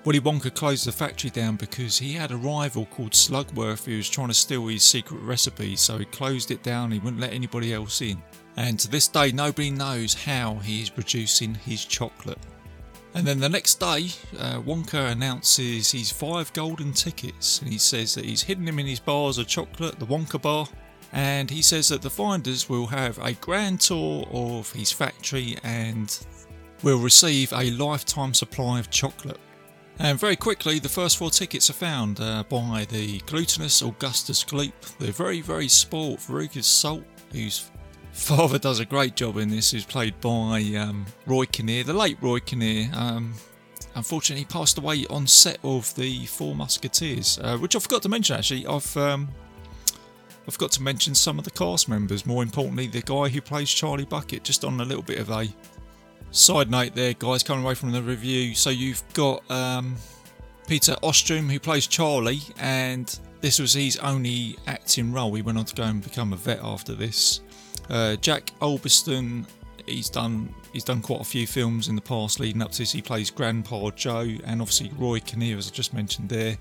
Willy 0.08 0.22
Wonka 0.22 0.56
closed 0.56 0.88
the 0.88 0.92
factory 0.94 1.30
down 1.30 1.58
because 1.58 1.98
he 1.98 2.14
had 2.14 2.32
a 2.32 2.38
rival 2.38 2.86
called 2.86 3.12
Slugworth 3.12 3.84
who 3.84 3.98
was 3.98 4.10
trying 4.10 4.30
to 4.30 4.34
steal 4.34 4.66
his 4.68 4.82
secret 4.82 5.20
recipe. 5.20 5.76
So 5.76 5.98
he 5.98 6.06
closed 6.06 6.50
it 6.50 6.64
down. 6.64 6.94
He 6.94 7.00
wouldn't 7.00 7.20
let 7.20 7.34
anybody 7.34 7.74
else 7.74 8.02
in. 8.02 8.24
And 8.56 8.80
to 8.80 8.90
this 8.90 9.10
day, 9.10 9.34
nobody 9.34 9.70
knows 9.70 10.14
how 10.14 10.60
he 10.60 10.82
is 10.82 10.90
producing 10.90 11.56
his 11.56 11.84
chocolate. 11.84 12.40
And 13.16 13.28
then 13.28 13.42
the 13.42 13.50
next 13.50 13.82
day, 13.82 14.08
uh, 14.40 14.62
Wonka 14.62 15.12
announces 15.12 15.92
his 15.92 16.10
five 16.10 16.54
golden 16.54 16.94
tickets, 16.94 17.62
and 17.62 17.70
he 17.70 17.78
says 17.78 18.16
that 18.16 18.24
he's 18.24 18.44
hidden 18.44 18.64
them 18.64 18.80
in 18.80 18.88
his 18.88 19.02
bars 19.02 19.38
of 19.38 19.48
chocolate, 19.48 20.00
the 20.00 20.06
Wonka 20.06 20.42
bar, 20.42 20.70
and 21.12 21.50
he 21.50 21.62
says 21.62 21.90
that 21.90 22.02
the 22.02 22.10
finders 22.10 22.70
will 22.70 22.88
have 22.88 23.20
a 23.20 23.34
grand 23.34 23.82
tour 23.82 24.26
of 24.32 24.72
his 24.72 24.90
factory 24.90 25.58
and 25.66 26.26
will 26.82 27.00
receive 27.00 27.52
a 27.52 27.72
lifetime 27.72 28.34
supply 28.34 28.80
of 28.80 28.90
chocolate. 28.90 29.42
And 30.00 30.20
very 30.20 30.36
quickly, 30.36 30.78
the 30.78 30.90
first 30.90 31.18
four 31.18 31.32
tickets 31.32 31.70
are 31.70 31.74
found 31.74 32.20
uh, 32.20 32.44
by 32.44 32.86
the 32.90 33.20
glutinous 33.22 33.82
Augustus 33.82 34.44
Gloop, 34.44 34.74
the 35.00 35.12
very, 35.12 35.42
very 35.42 35.68
spoilt 35.68 36.20
Veruca 36.20 36.64
Salt, 36.64 37.04
whose 37.32 37.72
father 38.12 38.60
does 38.60 38.80
a 38.80 38.86
great 38.86 39.16
job 39.16 39.38
in 39.38 39.50
this, 39.50 39.72
who's 39.72 39.86
played 39.86 40.20
by 40.22 40.62
um, 40.78 41.06
Roy 41.26 41.46
Kinnear, 41.46 41.84
the 41.84 41.94
late 41.94 42.18
Roy 42.22 42.40
Kinnear. 42.40 42.92
Um, 42.94 43.34
unfortunately, 43.96 44.42
he 44.42 44.46
passed 44.46 44.78
away 44.78 45.06
on 45.10 45.26
set 45.26 45.58
of 45.64 45.94
the 45.96 46.28
Four 46.28 46.56
Musketeers, 46.56 47.40
uh, 47.42 47.58
which 47.58 47.76
I 47.76 47.80
forgot 47.80 48.04
to 48.04 48.10
mention 48.10 48.36
actually. 48.36 48.68
I've 48.68 48.96
um, 48.98 49.30
I 50.48 50.52
forgot 50.52 50.72
to 50.74 50.82
mention 50.82 51.14
some 51.14 51.40
of 51.40 51.44
the 51.44 51.52
cast 51.52 51.90
members. 51.90 52.26
More 52.26 52.42
importantly, 52.44 52.88
the 52.88 53.02
guy 53.02 53.28
who 53.28 53.42
plays 53.42 53.70
Charlie 53.70 54.06
Bucket. 54.06 54.44
Just 54.44 54.64
on 54.64 54.80
a 54.80 54.86
little 54.86 55.04
bit 55.04 55.18
of 55.18 55.30
a 55.30 55.48
side 56.32 56.70
note, 56.70 56.96
there, 56.96 57.14
guys, 57.14 57.44
coming 57.44 57.64
away 57.64 57.76
from 57.76 57.92
the 57.92 58.02
review. 58.02 58.56
So 58.56 58.70
you've 58.70 59.04
got 59.14 59.50
um, 59.50 59.96
Peter 60.68 60.96
Ostrum 61.04 61.50
who 61.50 61.60
plays 61.60 61.88
Charlie, 61.88 62.42
and 62.60 63.20
this 63.42 63.60
was 63.60 63.74
his 63.74 63.98
only 63.98 64.58
acting 64.68 65.12
role. 65.12 65.34
He 65.34 65.42
went 65.42 65.58
on 65.58 65.66
to 65.66 65.76
go 65.76 65.84
and 65.84 66.04
become 66.04 66.34
a 66.34 66.36
vet 66.36 66.60
after 66.64 66.94
this. 66.94 67.42
Uh, 67.90 68.16
Jack 68.18 68.52
Albertson, 68.62 69.48
he's 69.86 70.10
done 70.10 70.54
he's 70.74 70.84
done 70.84 71.02
quite 71.02 71.22
a 71.22 71.26
few 71.26 71.48
films 71.48 71.88
in 71.88 71.96
the 71.96 72.02
past 72.02 72.40
leading 72.40 72.62
up 72.62 72.72
to 72.72 72.80
this. 72.80 72.92
He 72.92 73.02
plays 73.02 73.30
Grandpa 73.30 73.92
Joe, 73.92 74.28
and 74.46 74.62
obviously 74.62 74.92
Roy 74.98 75.20
Kinnear, 75.20 75.58
as 75.58 75.70
I 75.70 75.72
just 75.72 75.94
mentioned 75.94 76.30
there, 76.30 76.58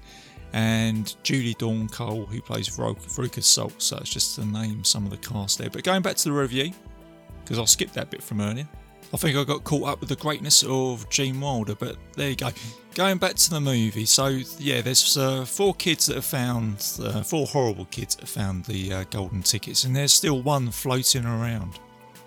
and 0.52 1.14
Julie 1.22 1.55
Dawn 1.59 1.88
Cole, 1.88 2.26
who 2.26 2.40
plays 2.40 2.68
Veruca 2.68 3.42
Salt. 3.42 3.83
So 3.83 3.96
it's 3.98 4.11
just 4.11 4.37
to 4.37 4.44
name 4.44 4.85
some 4.85 5.05
of 5.05 5.11
the 5.11 5.16
cast 5.16 5.59
there. 5.59 5.70
But 5.70 5.83
going 5.83 6.02
back 6.02 6.16
to 6.16 6.24
the 6.24 6.33
review, 6.33 6.72
because 7.42 7.59
I 7.59 7.64
skipped 7.64 7.94
that 7.94 8.11
bit 8.11 8.22
from 8.22 8.40
earlier. 8.40 8.68
I 9.12 9.16
think 9.16 9.36
I 9.36 9.44
got 9.44 9.64
caught 9.64 9.88
up 9.88 10.00
with 10.00 10.08
the 10.08 10.16
greatness 10.16 10.64
of 10.64 11.08
Gene 11.10 11.40
Wilder, 11.40 11.74
but 11.74 11.96
there 12.14 12.30
you 12.30 12.36
go. 12.36 12.50
Going 12.94 13.18
back 13.18 13.34
to 13.34 13.50
the 13.50 13.60
movie, 13.60 14.04
so 14.06 14.26
yeah, 14.58 14.80
there's 14.80 15.16
uh, 15.16 15.44
four 15.44 15.74
kids 15.74 16.06
that 16.06 16.16
have 16.16 16.24
found, 16.24 16.84
uh, 17.02 17.22
four 17.22 17.46
horrible 17.46 17.84
kids 17.86 18.16
that 18.16 18.22
have 18.22 18.30
found 18.30 18.64
the 18.64 18.92
uh, 18.92 19.04
golden 19.10 19.42
tickets, 19.42 19.84
and 19.84 19.94
there's 19.94 20.12
still 20.12 20.42
one 20.42 20.70
floating 20.70 21.24
around. 21.24 21.78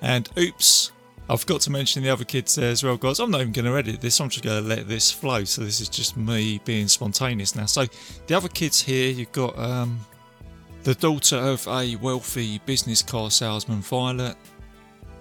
And 0.02 0.30
oops, 0.38 0.92
I 1.28 1.36
forgot 1.36 1.62
to 1.62 1.72
mention 1.72 2.04
the 2.04 2.10
other 2.10 2.24
kids 2.24 2.56
there 2.56 2.72
as 2.72 2.84
well, 2.84 2.98
guys. 2.98 3.20
I'm 3.20 3.32
not 3.32 3.42
even 3.42 3.54
going 3.54 3.66
to 3.66 3.76
edit 3.78 4.00
this, 4.00 4.20
I'm 4.22 4.30
just 4.30 4.44
going 4.44 4.64
to 4.64 4.68
let 4.68 4.88
this 4.88 5.12
flow, 5.12 5.44
so 5.44 5.62
this 5.64 5.82
is 5.82 5.90
just 5.90 6.16
me 6.18 6.62
being 6.66 6.88
spontaneous 6.88 7.56
now. 7.56 7.66
So 7.66 7.86
the 8.28 8.36
other 8.36 8.50
kids 8.50 8.82
here, 8.82 9.12
you've 9.12 9.32
got 9.32 9.58
um, 9.58 10.00
the 10.84 10.96
daughter 10.96 11.36
of 11.36 11.68
a 11.68 11.96
wealthy 11.98 12.60
business 12.66 13.02
car 13.02 13.32
salesman, 13.32 13.82
Violet 13.82 14.38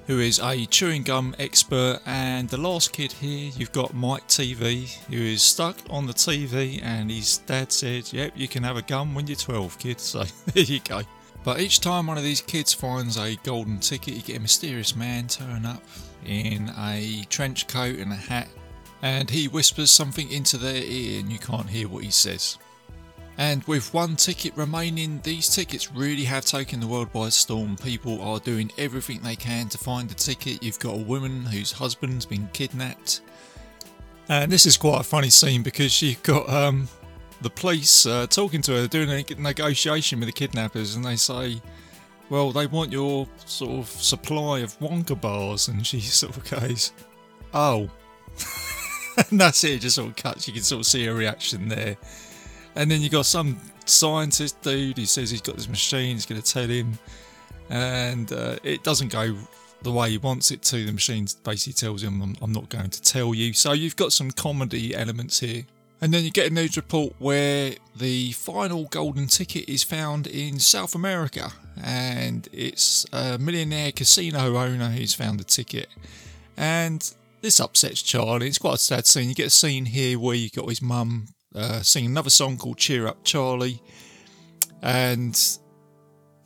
who 0.08 0.20
is 0.20 0.40
a 0.40 0.64
chewing 0.66 1.02
gum 1.02 1.36
expert. 1.38 2.00
And 2.06 2.48
the 2.48 2.56
last 2.56 2.92
kid 2.92 3.12
here, 3.12 3.52
you've 3.54 3.72
got 3.72 3.94
Mike 3.94 4.26
TV, 4.26 4.88
who 5.04 5.18
is 5.18 5.42
stuck 5.42 5.76
on 5.90 6.06
the 6.06 6.14
TV, 6.14 6.82
and 6.82 7.10
his 7.10 7.38
dad 7.38 7.70
said, 7.70 8.10
Yep, 8.12 8.32
you 8.34 8.48
can 8.48 8.64
have 8.64 8.78
a 8.78 8.82
gum 8.82 9.14
when 9.14 9.26
you're 9.28 9.36
12, 9.36 9.78
kid. 9.78 10.00
So 10.08 10.24
there 10.54 10.64
you 10.64 10.80
go. 10.80 11.02
But 11.44 11.60
each 11.60 11.80
time 11.80 12.06
one 12.06 12.16
of 12.16 12.24
these 12.24 12.40
kids 12.40 12.72
finds 12.72 13.18
a 13.18 13.36
golden 13.36 13.78
ticket, 13.78 14.14
you 14.14 14.22
get 14.22 14.38
a 14.38 14.40
mysterious 14.40 14.96
man 14.96 15.28
turn 15.28 15.66
up 15.66 15.82
in 16.24 16.72
a 16.78 17.24
trench 17.28 17.68
coat 17.68 17.98
and 17.98 18.10
a 18.10 18.16
hat, 18.16 18.48
and 19.02 19.28
he 19.28 19.46
whispers 19.46 19.90
something 19.90 20.30
into 20.32 20.56
their 20.56 20.82
ear, 20.82 21.20
and 21.20 21.30
you 21.30 21.38
can't 21.38 21.68
hear 21.68 21.86
what 21.86 22.02
he 22.02 22.10
says. 22.10 22.56
And 23.38 23.62
with 23.64 23.94
one 23.94 24.16
ticket 24.16 24.56
remaining, 24.56 25.20
these 25.22 25.48
tickets 25.48 25.92
really 25.92 26.24
have 26.24 26.44
taken 26.44 26.80
the 26.80 26.88
world 26.88 27.12
by 27.12 27.28
storm. 27.28 27.76
People 27.76 28.20
are 28.20 28.40
doing 28.40 28.72
everything 28.76 29.20
they 29.20 29.36
can 29.36 29.68
to 29.68 29.78
find 29.78 30.10
the 30.10 30.14
ticket. 30.16 30.60
You've 30.60 30.80
got 30.80 30.94
a 30.94 31.02
woman 31.02 31.44
whose 31.44 31.70
husband's 31.70 32.26
been 32.26 32.48
kidnapped. 32.52 33.20
And 34.28 34.50
this 34.50 34.66
is 34.66 34.76
quite 34.76 35.00
a 35.00 35.04
funny 35.04 35.30
scene 35.30 35.62
because 35.62 36.02
you've 36.02 36.22
got 36.24 36.48
um, 36.50 36.88
the 37.40 37.48
police 37.48 38.06
uh, 38.06 38.26
talking 38.26 38.60
to 38.62 38.72
her, 38.72 38.88
doing 38.88 39.08
a 39.08 39.40
negotiation 39.40 40.18
with 40.18 40.26
the 40.26 40.32
kidnappers, 40.32 40.96
and 40.96 41.04
they 41.04 41.14
say, 41.14 41.62
Well, 42.30 42.50
they 42.50 42.66
want 42.66 42.90
your 42.90 43.28
sort 43.46 43.70
of 43.70 43.88
supply 43.88 44.58
of 44.60 44.76
Wonka 44.80 45.18
bars. 45.18 45.68
And 45.68 45.86
she 45.86 46.00
sort 46.00 46.36
of 46.36 46.50
goes, 46.50 46.92
Oh. 47.54 47.88
and 49.30 49.40
that's 49.40 49.62
it, 49.62 49.74
it 49.74 49.78
just 49.82 49.94
sort 49.94 50.08
of 50.08 50.16
cuts. 50.16 50.48
You 50.48 50.54
can 50.54 50.64
sort 50.64 50.80
of 50.80 50.86
see 50.86 51.06
her 51.06 51.14
reaction 51.14 51.68
there. 51.68 51.96
And 52.78 52.88
then 52.88 53.02
you 53.02 53.08
got 53.08 53.26
some 53.26 53.58
scientist 53.86 54.62
dude 54.62 54.98
who 54.98 55.04
says 55.04 55.32
he's 55.32 55.40
got 55.40 55.56
this 55.56 55.68
machine, 55.68 56.14
he's 56.14 56.26
going 56.26 56.40
to 56.40 56.52
tell 56.52 56.68
him, 56.68 56.96
and 57.70 58.32
uh, 58.32 58.56
it 58.62 58.84
doesn't 58.84 59.10
go 59.10 59.36
the 59.82 59.90
way 59.90 60.10
he 60.10 60.18
wants 60.18 60.52
it 60.52 60.62
to. 60.62 60.86
The 60.86 60.92
machine 60.92 61.26
basically 61.42 61.72
tells 61.72 62.04
him, 62.04 62.22
I'm, 62.22 62.36
I'm 62.40 62.52
not 62.52 62.68
going 62.68 62.90
to 62.90 63.02
tell 63.02 63.34
you. 63.34 63.52
So 63.52 63.72
you've 63.72 63.96
got 63.96 64.12
some 64.12 64.30
comedy 64.30 64.94
elements 64.94 65.40
here. 65.40 65.64
And 66.00 66.14
then 66.14 66.22
you 66.22 66.30
get 66.30 66.52
a 66.52 66.54
news 66.54 66.76
report 66.76 67.14
where 67.18 67.74
the 67.96 68.30
final 68.30 68.84
golden 68.84 69.26
ticket 69.26 69.68
is 69.68 69.82
found 69.82 70.28
in 70.28 70.60
South 70.60 70.94
America, 70.94 71.50
and 71.82 72.48
it's 72.52 73.04
a 73.12 73.38
millionaire 73.38 73.90
casino 73.90 74.56
owner 74.56 74.90
who's 74.90 75.14
found 75.14 75.40
the 75.40 75.44
ticket. 75.44 75.88
And 76.56 77.12
this 77.40 77.58
upsets 77.58 78.02
Charlie. 78.02 78.46
It's 78.46 78.58
quite 78.58 78.74
a 78.74 78.78
sad 78.78 79.04
scene. 79.08 79.28
You 79.28 79.34
get 79.34 79.48
a 79.48 79.50
scene 79.50 79.86
here 79.86 80.16
where 80.16 80.36
you've 80.36 80.52
got 80.52 80.68
his 80.68 80.80
mum 80.80 81.26
uh, 81.54 81.82
sing 81.82 82.06
another 82.06 82.30
song 82.30 82.56
called 82.56 82.78
Cheer 82.78 83.06
Up 83.06 83.24
Charlie. 83.24 83.82
And 84.82 85.38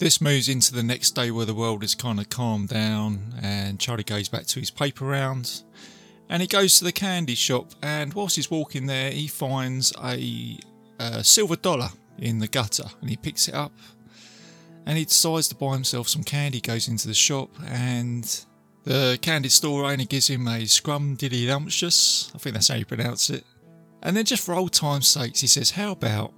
this 0.02 0.20
moves 0.20 0.48
into 0.48 0.74
the 0.74 0.82
next 0.82 1.12
day 1.12 1.30
where 1.30 1.46
the 1.46 1.54
world 1.54 1.84
is 1.84 1.94
kind 1.94 2.18
of 2.18 2.28
calmed 2.28 2.68
down 2.68 3.34
and 3.40 3.78
Charlie 3.78 4.02
goes 4.02 4.28
back 4.28 4.46
to 4.46 4.58
his 4.58 4.68
paper 4.70 5.04
round 5.04 5.62
and 6.28 6.42
he 6.42 6.48
goes 6.48 6.78
to 6.78 6.84
the 6.84 6.90
candy 6.90 7.36
shop 7.36 7.70
and 7.82 8.12
whilst 8.14 8.34
he's 8.34 8.50
walking 8.50 8.86
there 8.86 9.12
he 9.12 9.28
finds 9.28 9.92
a, 10.02 10.58
a 10.98 11.22
silver 11.22 11.54
dollar 11.54 11.90
in 12.18 12.40
the 12.40 12.48
gutter 12.48 12.86
and 13.00 13.10
he 13.10 13.16
picks 13.16 13.46
it 13.46 13.54
up 13.54 13.70
and 14.86 14.98
he 14.98 15.04
decides 15.04 15.46
to 15.46 15.54
buy 15.54 15.74
himself 15.74 16.08
some 16.08 16.24
candy 16.24 16.60
goes 16.60 16.88
into 16.88 17.06
the 17.06 17.14
shop 17.14 17.50
and 17.66 18.44
the 18.82 19.16
candy 19.22 19.48
store 19.48 19.84
owner 19.84 20.04
gives 20.04 20.28
him 20.28 20.48
a 20.48 20.66
scrum 20.66 21.14
dilly 21.14 21.48
i 21.52 21.58
think 22.38 22.54
that's 22.54 22.66
how 22.66 22.74
you 22.74 22.84
pronounce 22.84 23.30
it 23.30 23.44
and 24.02 24.16
then 24.16 24.24
just 24.24 24.44
for 24.44 24.54
old 24.54 24.72
time's 24.72 25.08
sakes, 25.08 25.40
he 25.40 25.46
says, 25.46 25.70
How 25.72 25.92
about 25.92 26.32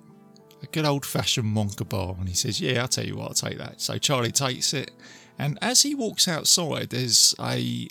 a 0.62 0.66
good 0.66 0.84
old 0.84 1.06
fashioned 1.06 1.56
Wonka 1.56 1.88
bar? 1.88 2.14
And 2.18 2.28
he 2.28 2.34
says, 2.34 2.60
Yeah, 2.60 2.82
I'll 2.82 2.88
tell 2.88 3.06
you 3.06 3.16
what, 3.16 3.28
I'll 3.28 3.50
take 3.50 3.58
that. 3.58 3.80
So 3.80 3.98
Charlie 3.98 4.32
takes 4.32 4.74
it. 4.74 4.90
And 5.38 5.58
as 5.62 5.82
he 5.82 5.94
walks 5.94 6.28
outside, 6.28 6.90
there's 6.90 7.34
a 7.40 7.88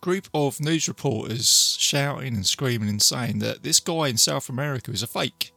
group 0.00 0.28
of 0.34 0.60
news 0.60 0.86
reporters 0.86 1.76
shouting 1.80 2.34
and 2.34 2.46
screaming 2.46 2.90
and 2.90 3.00
saying 3.00 3.38
that 3.38 3.62
this 3.62 3.80
guy 3.80 4.08
in 4.08 4.18
South 4.18 4.48
America 4.48 4.90
is 4.90 5.02
a 5.02 5.06
fake. 5.06 5.52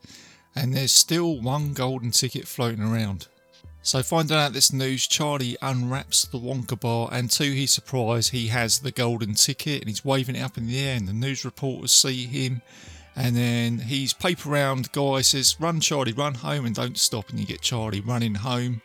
And 0.56 0.74
there's 0.74 0.94
still 0.94 1.40
one 1.42 1.74
golden 1.74 2.12
ticket 2.12 2.48
floating 2.48 2.82
around. 2.84 3.28
So, 3.84 4.02
finding 4.04 4.36
out 4.36 4.54
this 4.54 4.74
news, 4.74 5.08
Charlie 5.08 5.56
unwraps 5.62 6.26
the 6.26 6.40
Wonka 6.40 6.78
bar, 6.78 7.08
and 7.12 7.32
to 7.32 7.44
his 7.44 7.72
surprise, 7.72 8.30
he 8.30 8.48
has 8.48 8.80
the 8.80 8.92
golden 8.92 9.34
ticket 9.34 9.82
and 9.82 9.88
he's 9.88 10.04
waving 10.04 10.36
it 10.36 10.42
up 10.42 10.58
in 10.58 10.68
the 10.68 10.80
air. 10.80 10.98
And 10.98 11.08
the 11.08 11.14
news 11.14 11.46
reporters 11.46 11.92
see 11.92 12.26
him 12.26 12.62
and 13.18 13.36
then 13.36 13.80
he's 13.80 14.14
paper 14.14 14.50
round 14.50 14.92
guy 14.92 15.22
says, 15.22 15.60
Run, 15.60 15.80
Charlie, 15.80 16.14
run 16.14 16.36
home 16.36 16.66
and 16.68 16.76
don't 16.76 16.98
stop. 16.98 17.30
And 17.30 17.40
you 17.40 17.48
get 17.48 17.62
Charlie 17.62 18.00
running 18.00 18.36
home. 18.36 18.84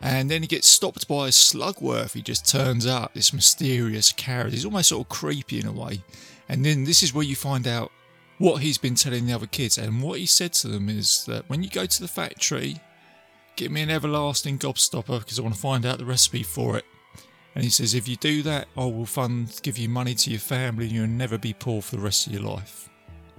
And 0.00 0.28
then 0.28 0.42
he 0.42 0.48
gets 0.48 0.66
stopped 0.66 1.06
by 1.06 1.28
a 1.28 1.30
Slugworth. 1.30 2.14
He 2.14 2.22
just 2.22 2.48
turns 2.48 2.84
up, 2.84 3.14
this 3.14 3.32
mysterious 3.32 4.10
character. 4.10 4.50
He's 4.50 4.64
almost 4.64 4.88
sort 4.88 5.06
of 5.06 5.08
creepy 5.08 5.60
in 5.60 5.66
a 5.66 5.72
way. 5.72 6.02
And 6.48 6.64
then 6.64 6.82
this 6.82 7.02
is 7.02 7.14
where 7.14 7.24
you 7.24 7.36
find 7.36 7.68
out 7.68 7.92
what 8.38 8.62
he's 8.62 8.78
been 8.78 8.96
telling 8.96 9.26
the 9.26 9.34
other 9.34 9.46
kids. 9.46 9.78
And 9.78 10.02
what 10.02 10.18
he 10.18 10.26
said 10.26 10.52
to 10.54 10.68
them 10.68 10.88
is 10.88 11.24
that 11.26 11.48
when 11.48 11.62
you 11.62 11.70
go 11.70 11.86
to 11.86 12.00
the 12.00 12.08
factory, 12.08 12.80
get 13.54 13.70
me 13.70 13.82
an 13.82 13.90
everlasting 13.90 14.58
gobstopper 14.58 15.20
because 15.20 15.38
I 15.38 15.42
want 15.42 15.54
to 15.54 15.60
find 15.60 15.86
out 15.86 15.98
the 15.98 16.04
recipe 16.04 16.42
for 16.42 16.76
it. 16.76 16.84
And 17.54 17.62
he 17.62 17.70
says, 17.70 17.94
if 17.94 18.08
you 18.08 18.16
do 18.16 18.42
that, 18.42 18.66
I 18.76 18.84
will 18.84 19.06
fund, 19.06 19.60
give 19.62 19.78
you 19.78 19.88
money 19.88 20.14
to 20.14 20.30
your 20.30 20.40
family 20.40 20.86
and 20.86 20.92
you'll 20.92 21.06
never 21.06 21.38
be 21.38 21.52
poor 21.52 21.82
for 21.82 21.94
the 21.94 22.02
rest 22.02 22.26
of 22.26 22.32
your 22.32 22.42
life. 22.42 22.88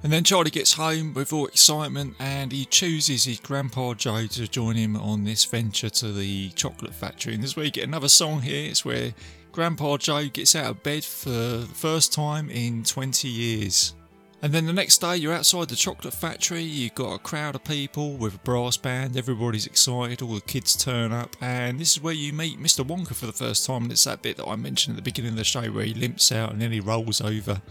And 0.01 0.13
then 0.13 0.23
Charlie 0.23 0.49
gets 0.49 0.73
home 0.73 1.13
with 1.13 1.33
all 1.33 1.47
excitement 1.47 2.15
and 2.19 2.51
he 2.51 2.65
chooses 2.65 3.25
his 3.25 3.39
grandpa 3.39 3.95
Joe 3.95 4.27
to 4.27 4.47
join 4.47 4.75
him 4.75 4.95
on 4.95 5.25
this 5.25 5.43
venture 5.43 5.89
to 5.89 6.13
the 6.13 6.49
chocolate 6.51 6.93
factory. 6.93 7.33
And 7.33 7.43
this 7.43 7.51
is 7.51 7.55
where 7.57 7.65
you 7.65 7.71
get 7.71 7.83
another 7.83 8.07
song 8.07 8.41
here. 8.41 8.69
It's 8.69 8.85
where 8.85 9.13
Grandpa 9.51 9.97
Joe 9.97 10.27
gets 10.27 10.55
out 10.55 10.69
of 10.69 10.83
bed 10.83 11.03
for 11.03 11.29
the 11.29 11.69
first 11.73 12.13
time 12.13 12.49
in 12.49 12.83
20 12.83 13.27
years. 13.27 13.93
And 14.41 14.53
then 14.53 14.65
the 14.65 14.73
next 14.73 14.99
day, 14.99 15.17
you're 15.17 15.33
outside 15.33 15.67
the 15.67 15.75
chocolate 15.75 16.13
factory. 16.13 16.61
You've 16.61 16.95
got 16.95 17.13
a 17.13 17.19
crowd 17.19 17.55
of 17.55 17.65
people 17.65 18.13
with 18.13 18.35
a 18.35 18.39
brass 18.39 18.77
band. 18.77 19.17
Everybody's 19.17 19.67
excited. 19.67 20.21
All 20.21 20.35
the 20.35 20.39
kids 20.39 20.77
turn 20.77 21.11
up, 21.11 21.35
and 21.41 21.77
this 21.77 21.97
is 21.97 22.01
where 22.01 22.13
you 22.13 22.31
meet 22.31 22.57
Mr. 22.57 22.85
Wonka 22.85 23.13
for 23.13 23.25
the 23.25 23.33
first 23.33 23.65
time. 23.65 23.83
And 23.83 23.91
it's 23.91 24.05
that 24.05 24.21
bit 24.21 24.37
that 24.37 24.47
I 24.47 24.55
mentioned 24.55 24.93
at 24.93 25.03
the 25.03 25.11
beginning 25.11 25.31
of 25.31 25.37
the 25.37 25.43
show 25.43 25.63
where 25.63 25.83
he 25.83 25.93
limps 25.93 26.31
out 26.31 26.53
and 26.53 26.61
then 26.61 26.71
he 26.71 26.79
rolls 26.79 27.19
over. 27.19 27.61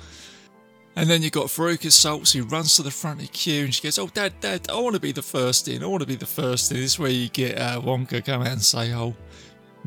And 0.98 1.08
then 1.08 1.22
you've 1.22 1.30
got 1.30 1.46
Veruca 1.46 1.92
Saltz 1.92 2.32
who 2.36 2.42
runs 2.42 2.74
to 2.74 2.82
the 2.82 2.90
front 2.90 3.20
of 3.20 3.26
the 3.26 3.32
queue 3.32 3.66
and 3.66 3.72
she 3.72 3.84
goes, 3.84 4.00
Oh, 4.00 4.08
Dad, 4.08 4.32
Dad, 4.40 4.68
I 4.68 4.80
want 4.80 4.96
to 4.96 5.00
be 5.00 5.12
the 5.12 5.22
first 5.22 5.68
in. 5.68 5.84
I 5.84 5.86
want 5.86 6.00
to 6.00 6.08
be 6.08 6.16
the 6.16 6.26
first 6.26 6.72
in. 6.72 6.78
This 6.78 6.94
is 6.94 6.98
where 6.98 7.08
you 7.08 7.28
get 7.28 7.56
uh, 7.56 7.80
Wonka 7.80 8.24
come 8.24 8.42
out 8.42 8.48
and 8.48 8.60
say, 8.60 8.92
Oh, 8.92 9.14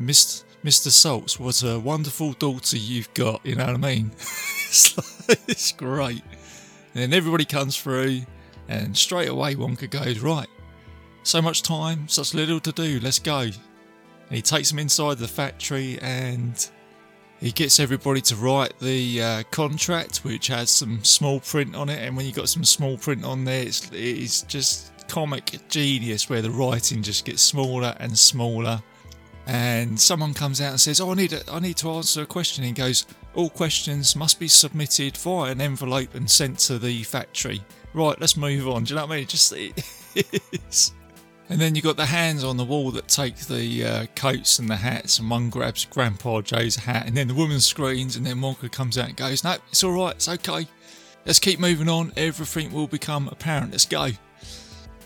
Mr. 0.00 0.42
Mr. 0.64 0.88
Saltz, 0.88 1.38
what 1.38 1.62
a 1.64 1.78
wonderful 1.78 2.32
daughter 2.32 2.78
you've 2.78 3.12
got. 3.12 3.44
You 3.44 3.56
know 3.56 3.66
what 3.66 3.74
I 3.74 3.78
mean? 3.78 4.12
it's, 4.16 5.28
like, 5.28 5.40
it's 5.48 5.72
great. 5.72 6.22
And 6.94 7.02
then 7.02 7.12
everybody 7.12 7.44
comes 7.44 7.76
through, 7.76 8.22
and 8.68 8.96
straight 8.96 9.28
away 9.28 9.54
Wonka 9.54 9.90
goes, 9.90 10.20
Right, 10.20 10.48
so 11.24 11.42
much 11.42 11.62
time, 11.62 12.08
such 12.08 12.32
little 12.32 12.60
to 12.60 12.72
do, 12.72 13.00
let's 13.00 13.18
go. 13.18 13.40
And 13.40 13.54
he 14.30 14.40
takes 14.40 14.70
them 14.70 14.78
inside 14.78 15.18
the 15.18 15.28
factory 15.28 15.98
and 16.00 16.70
he 17.42 17.50
gets 17.50 17.80
everybody 17.80 18.20
to 18.20 18.36
write 18.36 18.78
the 18.78 19.20
uh, 19.20 19.42
contract, 19.50 20.18
which 20.18 20.46
has 20.46 20.70
some 20.70 21.02
small 21.02 21.40
print 21.40 21.74
on 21.74 21.88
it. 21.88 21.98
And 21.98 22.16
when 22.16 22.24
you've 22.24 22.36
got 22.36 22.48
some 22.48 22.64
small 22.64 22.96
print 22.96 23.24
on 23.24 23.44
there, 23.44 23.64
it's, 23.64 23.90
it's 23.92 24.42
just 24.42 24.92
comic 25.08 25.58
genius 25.68 26.30
where 26.30 26.40
the 26.40 26.52
writing 26.52 27.02
just 27.02 27.24
gets 27.24 27.42
smaller 27.42 27.96
and 27.98 28.16
smaller. 28.16 28.80
And 29.48 29.98
someone 29.98 30.34
comes 30.34 30.60
out 30.60 30.70
and 30.70 30.80
says, 30.80 31.00
"Oh, 31.00 31.10
I 31.10 31.14
need 31.14 31.32
a, 31.32 31.40
I 31.50 31.58
need 31.58 31.76
to 31.78 31.90
answer 31.90 32.22
a 32.22 32.26
question." 32.26 32.62
And 32.62 32.76
he 32.76 32.80
goes, 32.80 33.06
"All 33.34 33.50
questions 33.50 34.14
must 34.14 34.38
be 34.38 34.46
submitted 34.46 35.16
via 35.16 35.50
an 35.50 35.60
envelope 35.60 36.14
and 36.14 36.30
sent 36.30 36.60
to 36.60 36.78
the 36.78 37.02
factory." 37.02 37.60
Right, 37.92 38.18
let's 38.20 38.36
move 38.36 38.68
on. 38.68 38.84
Do 38.84 38.90
you 38.90 39.00
know 39.00 39.06
what 39.06 39.14
I 39.14 39.16
mean? 39.16 39.26
Just 39.26 39.52
it 39.56 40.42
is. 40.68 40.92
And 41.52 41.60
then 41.60 41.74
you 41.74 41.82
got 41.82 41.98
the 41.98 42.06
hands 42.06 42.44
on 42.44 42.56
the 42.56 42.64
wall 42.64 42.90
that 42.92 43.08
take 43.08 43.36
the 43.36 43.84
uh, 43.84 44.06
coats 44.16 44.58
and 44.58 44.70
the 44.70 44.76
hats, 44.76 45.18
and 45.18 45.28
one 45.28 45.50
grabs 45.50 45.84
Grandpa 45.84 46.40
Joe's 46.40 46.76
hat, 46.76 47.06
and 47.06 47.14
then 47.14 47.28
the 47.28 47.34
woman 47.34 47.60
screams, 47.60 48.16
and 48.16 48.24
then 48.24 48.38
Wonka 48.38 48.72
comes 48.72 48.96
out 48.96 49.08
and 49.08 49.16
goes, 49.18 49.44
"No, 49.44 49.56
it's 49.68 49.84
all 49.84 49.92
right, 49.92 50.14
it's 50.16 50.30
okay. 50.30 50.66
Let's 51.26 51.38
keep 51.38 51.60
moving 51.60 51.90
on. 51.90 52.10
Everything 52.16 52.72
will 52.72 52.86
become 52.86 53.28
apparent. 53.28 53.72
Let's 53.72 53.84
go." 53.84 54.08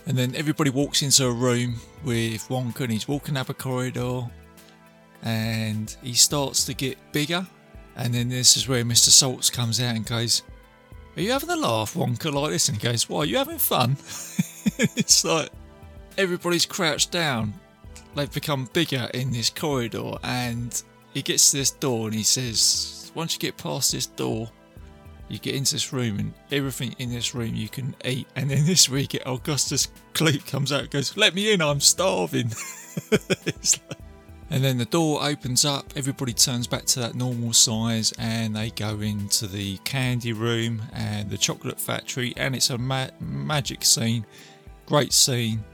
And 0.05 0.17
then 0.17 0.35
everybody 0.37 0.69
walks 0.69 1.01
into 1.01 1.25
a 1.25 1.33
room 1.33 1.81
with 2.05 2.47
Wonka, 2.47 2.79
and 2.79 2.93
he's 2.93 3.09
walking 3.09 3.35
up 3.35 3.49
a 3.49 3.53
corridor, 3.53 4.21
and 5.23 5.93
he 6.01 6.13
starts 6.13 6.63
to 6.63 6.73
get 6.73 6.97
bigger. 7.11 7.45
And 7.97 8.13
then 8.13 8.29
this 8.29 8.55
is 8.55 8.69
where 8.69 8.85
Mr. 8.85 9.09
Saltz 9.09 9.51
comes 9.51 9.81
out 9.81 9.97
and 9.97 10.05
goes, 10.05 10.43
"Are 11.17 11.21
you 11.21 11.33
having 11.33 11.49
a 11.49 11.57
laugh, 11.57 11.95
Wonka, 11.95 12.31
like 12.31 12.51
this?" 12.51 12.69
And 12.69 12.77
he 12.77 12.87
goes, 12.87 13.09
"Why? 13.09 13.23
Are 13.23 13.25
you 13.25 13.35
having 13.35 13.59
fun?" 13.59 13.97
it's 14.95 15.25
like 15.25 15.49
everybody's 16.17 16.65
crouched 16.65 17.11
down. 17.11 17.53
They've 18.15 18.31
become 18.31 18.69
bigger 18.73 19.09
in 19.13 19.31
this 19.31 19.49
corridor, 19.49 20.13
and 20.23 20.81
he 21.13 21.21
gets 21.21 21.51
to 21.51 21.57
this 21.57 21.71
door 21.71 22.07
and 22.07 22.15
he 22.15 22.23
says, 22.23 23.11
Once 23.13 23.33
you 23.33 23.39
get 23.39 23.57
past 23.57 23.91
this 23.91 24.07
door, 24.07 24.49
you 25.29 25.39
get 25.39 25.55
into 25.55 25.75
this 25.75 25.93
room, 25.93 26.19
and 26.19 26.33
everything 26.51 26.95
in 26.99 27.11
this 27.11 27.35
room 27.35 27.53
you 27.53 27.69
can 27.69 27.95
eat. 28.05 28.27
And 28.35 28.49
then 28.49 28.65
this 28.65 28.89
week, 28.89 29.19
Augustus 29.25 29.89
Cleek 30.13 30.45
comes 30.45 30.71
out 30.71 30.81
and 30.81 30.89
goes, 30.89 31.15
Let 31.15 31.35
me 31.35 31.53
in, 31.53 31.61
I'm 31.61 31.79
starving. 31.79 32.51
like... 33.11 33.79
And 34.49 34.63
then 34.63 34.77
the 34.77 34.85
door 34.85 35.21
opens 35.21 35.65
up, 35.65 35.91
everybody 35.97 36.31
turns 36.31 36.67
back 36.67 36.85
to 36.85 37.01
that 37.01 37.15
normal 37.15 37.51
size, 37.51 38.13
and 38.17 38.55
they 38.55 38.69
go 38.69 39.01
into 39.01 39.45
the 39.45 39.77
candy 39.79 40.31
room 40.31 40.81
and 40.93 41.29
the 41.29 41.37
chocolate 41.37 41.79
factory, 41.79 42.33
and 42.37 42.55
it's 42.55 42.69
a 42.69 42.77
ma- 42.77 43.09
magic 43.19 43.83
scene. 43.83 44.25
Great 44.85 45.11
scene 45.11 45.65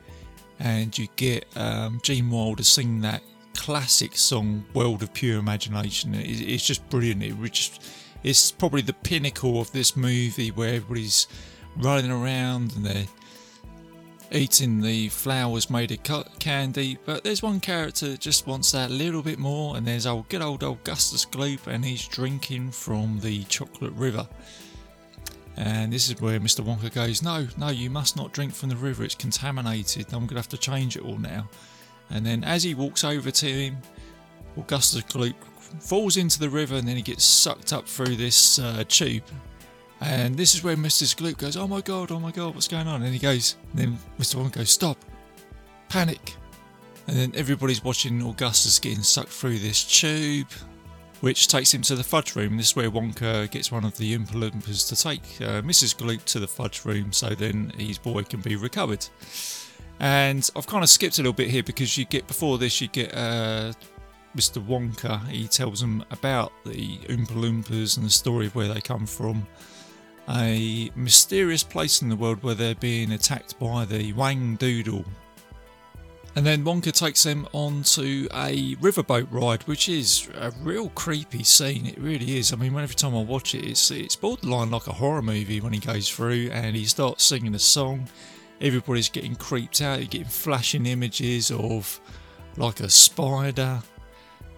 and 0.63 0.97
you 0.97 1.08
get 1.17 1.45
um, 1.56 1.99
Gene 2.02 2.32
Wilder 2.32 2.63
singing 2.63 3.02
that 3.02 3.21
classic 3.54 4.17
song 4.17 4.65
"World 4.73 5.04
of 5.04 5.13
Pure 5.13 5.38
Imagination." 5.38 6.15
it's 6.15 6.65
just 6.65 6.89
brilliant. 6.89 7.21
It 7.21 7.52
just 7.52 7.86
it's 8.23 8.52
probably 8.52 8.82
the 8.82 8.93
pinnacle 8.93 9.60
of 9.60 9.71
this 9.73 9.95
movie 9.95 10.49
where 10.49 10.76
everybody's 10.76 11.28
running 11.76 12.10
around 12.10 12.73
and 12.76 12.86
they're 12.86 13.06
eating 14.32 14.82
the 14.82 15.10
flowers 15.10 15.69
made 15.69 15.91
of 15.91 16.39
candy. 16.39 16.97
But 17.06 17.26
there's 17.26 17.43
one 17.43 17.60
character 17.60 18.10
that 18.10 18.21
just 18.21 18.47
wants 18.47 18.71
that 18.71 18.89
little 18.89 19.21
bit 19.21 19.39
more, 19.39 19.76
and 19.76 19.86
there's 19.86 20.08
old 20.08 20.30
good 20.30 20.41
old 20.41 20.63
Augustus 20.63 21.26
Gloop, 21.26 21.67
and 21.67 21.84
he's 21.84 22.08
drinking 22.08 22.71
from 22.71 23.19
the 23.19 23.43
chocolate 23.43 23.93
river. 23.93 24.28
And 25.55 25.93
this 25.93 26.09
is 26.09 26.19
where 26.19 26.39
Mr. 26.39 26.65
Wonka 26.65 26.93
goes, 26.93 27.21
No, 27.21 27.47
no, 27.57 27.69
you 27.69 27.89
must 27.89 28.15
not 28.15 28.33
drink 28.33 28.53
from 28.53 28.69
the 28.69 28.75
river, 28.75 29.03
it's 29.03 29.15
contaminated. 29.15 30.07
I'm 30.07 30.21
going 30.21 30.29
to 30.29 30.35
have 30.35 30.49
to 30.49 30.57
change 30.57 30.97
it 30.97 31.03
all 31.03 31.17
now. 31.17 31.47
And 32.09 32.25
then 32.25 32.43
as 32.43 32.63
he 32.63 32.73
walks 32.73 33.03
over 33.03 33.31
to 33.31 33.45
him, 33.45 33.77
Augustus 34.57 35.03
Gloop 35.03 35.35
falls 35.79 36.17
into 36.17 36.39
the 36.39 36.49
river 36.49 36.75
and 36.75 36.87
then 36.87 36.95
he 36.95 37.01
gets 37.01 37.23
sucked 37.23 37.73
up 37.73 37.87
through 37.87 38.15
this 38.15 38.59
uh, 38.59 38.83
tube. 38.87 39.23
And 40.01 40.35
this 40.35 40.53
is 40.53 40.63
where 40.63 40.75
Mr. 40.75 41.03
Gloop 41.15 41.37
goes, 41.37 41.55
Oh 41.55 41.67
my 41.67 41.81
god, 41.81 42.11
oh 42.11 42.19
my 42.19 42.31
god, 42.31 42.55
what's 42.55 42.67
going 42.67 42.87
on? 42.87 43.03
And 43.03 43.13
he 43.13 43.19
goes, 43.19 43.55
and 43.71 43.79
then 43.79 43.99
Mr. 44.19 44.35
Wonka 44.35 44.53
goes, 44.53 44.71
Stop, 44.71 44.97
panic. 45.89 46.35
And 47.07 47.17
then 47.17 47.31
everybody's 47.35 47.83
watching 47.83 48.21
Augustus 48.21 48.79
getting 48.79 49.03
sucked 49.03 49.29
through 49.29 49.59
this 49.59 49.83
tube 49.83 50.47
which 51.23 51.47
takes 51.47 51.73
him 51.73 51.81
to 51.81 51.95
the 51.95 52.03
fudge 52.03 52.36
room. 52.36 52.57
This 52.57 52.71
is 52.71 52.75
where 52.75 52.91
Wonka 52.91 53.49
gets 53.49 53.71
one 53.71 53.86
of 53.86 53.95
the 53.97 54.13
Oompa 54.13 54.33
Loompas 54.33 54.89
to 54.89 54.95
take 55.01 55.21
uh, 55.39 55.62
Mrs. 55.62 55.95
Gloop 55.95 56.21
to 56.25 56.38
the 56.38 56.49
fudge 56.49 56.83
room 56.83 57.13
so 57.13 57.29
then 57.29 57.71
his 57.77 57.97
boy 57.97 58.23
can 58.23 58.41
be 58.41 58.57
recovered. 58.57 59.07
And 60.01 60.51
I've 60.53 60.67
kind 60.67 60.83
of 60.83 60.89
skipped 60.89 61.19
a 61.19 61.21
little 61.21 61.31
bit 61.31 61.49
here 61.49 61.63
because 61.63 61.97
you 61.97 62.03
get 62.03 62.27
before 62.27 62.57
this, 62.57 62.81
you 62.81 62.89
get 62.89 63.15
uh, 63.15 63.71
Mr. 64.36 64.62
Wonka. 64.62 65.25
He 65.29 65.47
tells 65.47 65.79
them 65.79 66.03
about 66.12 66.51
the 66.65 66.97
Oompa 67.07 67.27
Loompas 67.27 67.95
and 67.95 68.05
the 68.05 68.12
story 68.12 68.47
of 68.47 68.55
where 68.55 68.67
they 68.67 68.81
come 68.81 69.05
from. 69.05 69.47
A 70.27 70.91
mysterious 70.93 71.63
place 71.63 72.01
in 72.01 72.09
the 72.09 72.17
world 72.17 72.43
where 72.43 72.55
they're 72.55 72.75
being 72.75 73.13
attacked 73.13 73.57
by 73.59 73.86
the 73.86 74.12
Whang 74.12 74.57
Doodle, 74.57 75.05
and 76.35 76.45
then 76.45 76.63
Wonka 76.63 76.91
takes 76.91 77.23
them 77.23 77.47
onto 77.53 78.27
a 78.33 78.75
riverboat 78.77 79.27
ride, 79.29 79.61
which 79.63 79.87
is 79.87 80.29
a 80.33 80.51
real 80.63 80.89
creepy 80.89 81.43
scene. 81.43 81.85
It 81.85 81.99
really 81.99 82.37
is. 82.37 82.51
I 82.51 82.55
mean, 82.55 82.75
every 82.75 82.95
time 82.95 83.15
I 83.15 83.21
watch 83.21 83.53
it, 83.53 83.63
it's 83.63 83.91
it's 83.91 84.15
borderline 84.15 84.71
like 84.71 84.87
a 84.87 84.93
horror 84.93 85.21
movie 85.21 85.61
when 85.61 85.73
he 85.73 85.79
goes 85.79 86.09
through 86.09 86.49
and 86.51 86.75
he 86.75 86.85
starts 86.85 87.23
singing 87.23 87.53
a 87.53 87.59
song. 87.59 88.09
Everybody's 88.59 89.09
getting 89.09 89.35
creeped 89.35 89.81
out. 89.81 89.99
You're 89.99 90.07
getting 90.07 90.27
flashing 90.27 90.87
images 90.87 91.51
of 91.51 91.99
like 92.57 92.79
a 92.79 92.89
spider 92.89 93.83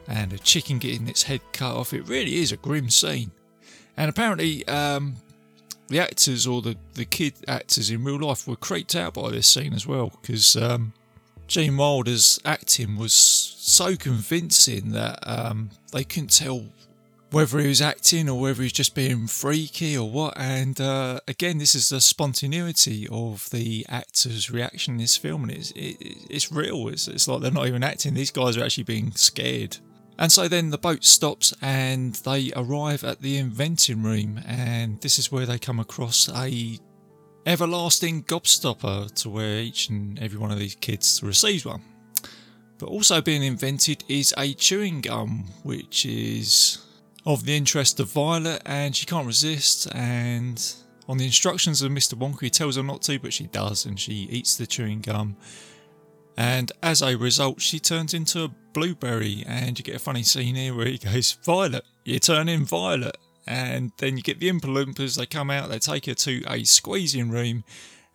and 0.07 0.31
a 0.31 0.37
chicken 0.37 0.79
getting 0.79 1.09
its 1.09 1.23
head 1.23 1.41
cut 1.51 1.75
off. 1.75 1.93
It 1.93 2.07
really 2.07 2.37
is 2.37 2.53
a 2.53 2.57
grim 2.57 2.89
scene. 2.89 3.31
And 3.97 4.09
apparently, 4.09 4.65
um, 4.67 5.15
the 5.89 5.99
actors 5.99 6.47
or 6.47 6.61
the, 6.61 6.77
the 6.93 7.05
kid 7.05 7.33
actors 7.49 7.89
in 7.89 8.05
real 8.05 8.19
life 8.19 8.47
were 8.47 8.55
creeped 8.55 8.95
out 8.95 9.15
by 9.15 9.29
this 9.31 9.47
scene 9.47 9.73
as 9.73 9.85
well 9.85 10.13
because. 10.21 10.55
Um, 10.55 10.93
Gene 11.47 11.77
Wilder's 11.77 12.39
acting 12.43 12.97
was 12.97 13.13
so 13.13 13.95
convincing 13.95 14.91
that 14.91 15.19
um, 15.23 15.69
they 15.91 16.03
couldn't 16.03 16.31
tell 16.31 16.65
whether 17.31 17.59
he 17.59 17.67
was 17.67 17.81
acting 17.81 18.29
or 18.29 18.39
whether 18.39 18.61
he 18.61 18.65
was 18.65 18.71
just 18.71 18.95
being 18.95 19.27
freaky 19.27 19.97
or 19.97 20.09
what. 20.09 20.33
And 20.37 20.79
uh, 20.79 21.19
again, 21.27 21.57
this 21.57 21.75
is 21.75 21.89
the 21.89 22.01
spontaneity 22.01 23.07
of 23.11 23.49
the 23.49 23.85
actor's 23.89 24.49
reaction 24.49 24.95
in 24.95 24.99
this 24.99 25.17
film, 25.17 25.43
and 25.43 25.51
it's 25.51 25.71
it, 25.71 25.97
it's 26.29 26.51
real. 26.51 26.87
It's, 26.87 27.07
it's 27.07 27.27
like 27.27 27.41
they're 27.41 27.51
not 27.51 27.67
even 27.67 27.83
acting; 27.83 28.13
these 28.13 28.31
guys 28.31 28.57
are 28.57 28.63
actually 28.63 28.83
being 28.83 29.11
scared. 29.11 29.77
And 30.17 30.31
so 30.31 30.47
then 30.47 30.69
the 30.69 30.77
boat 30.77 31.03
stops 31.03 31.53
and 31.61 32.13
they 32.15 32.53
arrive 32.55 33.03
at 33.03 33.21
the 33.21 33.37
inventing 33.37 34.01
room, 34.01 34.39
and 34.47 35.01
this 35.01 35.19
is 35.19 35.31
where 35.31 35.45
they 35.45 35.59
come 35.59 35.79
across 35.79 36.29
a 36.29 36.79
everlasting 37.45 38.23
gobstopper 38.23 39.13
to 39.21 39.29
where 39.29 39.59
each 39.59 39.89
and 39.89 40.19
every 40.19 40.39
one 40.39 40.51
of 40.51 40.59
these 40.59 40.75
kids 40.75 41.21
receives 41.21 41.65
one. 41.65 41.81
But 42.77 42.89
also 42.89 43.21
being 43.21 43.43
invented 43.43 44.03
is 44.09 44.33
a 44.37 44.53
chewing 44.53 45.01
gum, 45.01 45.45
which 45.63 46.05
is 46.05 46.79
of 47.25 47.45
the 47.45 47.55
interest 47.55 47.99
of 47.99 48.11
Violet, 48.11 48.61
and 48.65 48.95
she 48.95 49.05
can't 49.05 49.25
resist. 49.25 49.87
And 49.93 50.61
on 51.07 51.17
the 51.17 51.25
instructions 51.25 51.81
of 51.81 51.91
Mr. 51.91 52.15
Wonka, 52.15 52.41
he 52.41 52.49
tells 52.49 52.75
her 52.75 52.83
not 52.83 53.01
to, 53.03 53.19
but 53.19 53.33
she 53.33 53.47
does, 53.47 53.85
and 53.85 53.99
she 53.99 54.13
eats 54.29 54.57
the 54.57 54.67
chewing 54.67 55.01
gum. 55.01 55.37
And 56.37 56.71
as 56.83 57.01
a 57.01 57.15
result, 57.15 57.61
she 57.61 57.79
turns 57.79 58.13
into 58.13 58.43
a 58.43 58.51
blueberry, 58.73 59.43
and 59.47 59.77
you 59.79 59.85
get 59.85 59.95
a 59.95 59.99
funny 59.99 60.23
scene 60.23 60.55
here 60.55 60.75
where 60.75 60.87
he 60.87 60.97
goes, 60.97 61.37
Violet, 61.43 61.85
you're 62.03 62.19
turning 62.19 62.65
violet. 62.65 63.17
And 63.47 63.91
then 63.97 64.17
you 64.17 64.23
get 64.23 64.39
the 64.39 64.49
Oompa 64.49 64.61
Loompas, 64.61 65.17
they 65.17 65.25
come 65.25 65.51
out, 65.51 65.69
they 65.69 65.79
take 65.79 66.07
her 66.07 66.15
to 66.15 66.43
a 66.47 66.63
squeezing 66.63 67.29
room, 67.29 67.63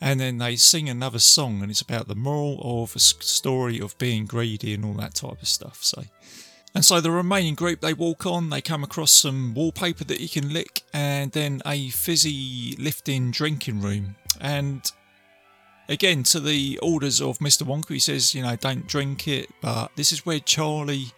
and 0.00 0.18
then 0.18 0.38
they 0.38 0.56
sing 0.56 0.88
another 0.88 1.18
song, 1.18 1.62
and 1.62 1.70
it's 1.70 1.80
about 1.80 2.08
the 2.08 2.14
moral 2.14 2.58
of 2.62 2.96
a 2.96 2.98
story 2.98 3.80
of 3.80 3.96
being 3.98 4.26
greedy 4.26 4.74
and 4.74 4.84
all 4.84 4.94
that 4.94 5.14
type 5.14 5.40
of 5.40 5.48
stuff. 5.48 5.84
So, 5.84 6.04
and 6.74 6.84
so 6.84 7.00
the 7.00 7.10
remaining 7.10 7.54
group 7.54 7.80
they 7.80 7.94
walk 7.94 8.26
on, 8.26 8.50
they 8.50 8.60
come 8.60 8.82
across 8.82 9.12
some 9.12 9.54
wallpaper 9.54 10.04
that 10.04 10.20
you 10.20 10.28
can 10.28 10.52
lick, 10.52 10.82
and 10.92 11.30
then 11.32 11.62
a 11.66 11.90
fizzy 11.90 12.76
lifting 12.78 13.30
drinking 13.30 13.82
room. 13.82 14.16
And 14.40 14.90
again, 15.88 16.22
to 16.24 16.40
the 16.40 16.78
orders 16.82 17.20
of 17.20 17.38
Mr. 17.38 17.62
Wonka, 17.62 17.92
he 17.92 17.98
says, 17.98 18.34
you 18.34 18.42
know, 18.42 18.56
don't 18.56 18.88
drink 18.88 19.28
it, 19.28 19.50
but 19.60 19.92
this 19.96 20.12
is 20.12 20.24
where 20.24 20.40
Charlie 20.40 21.12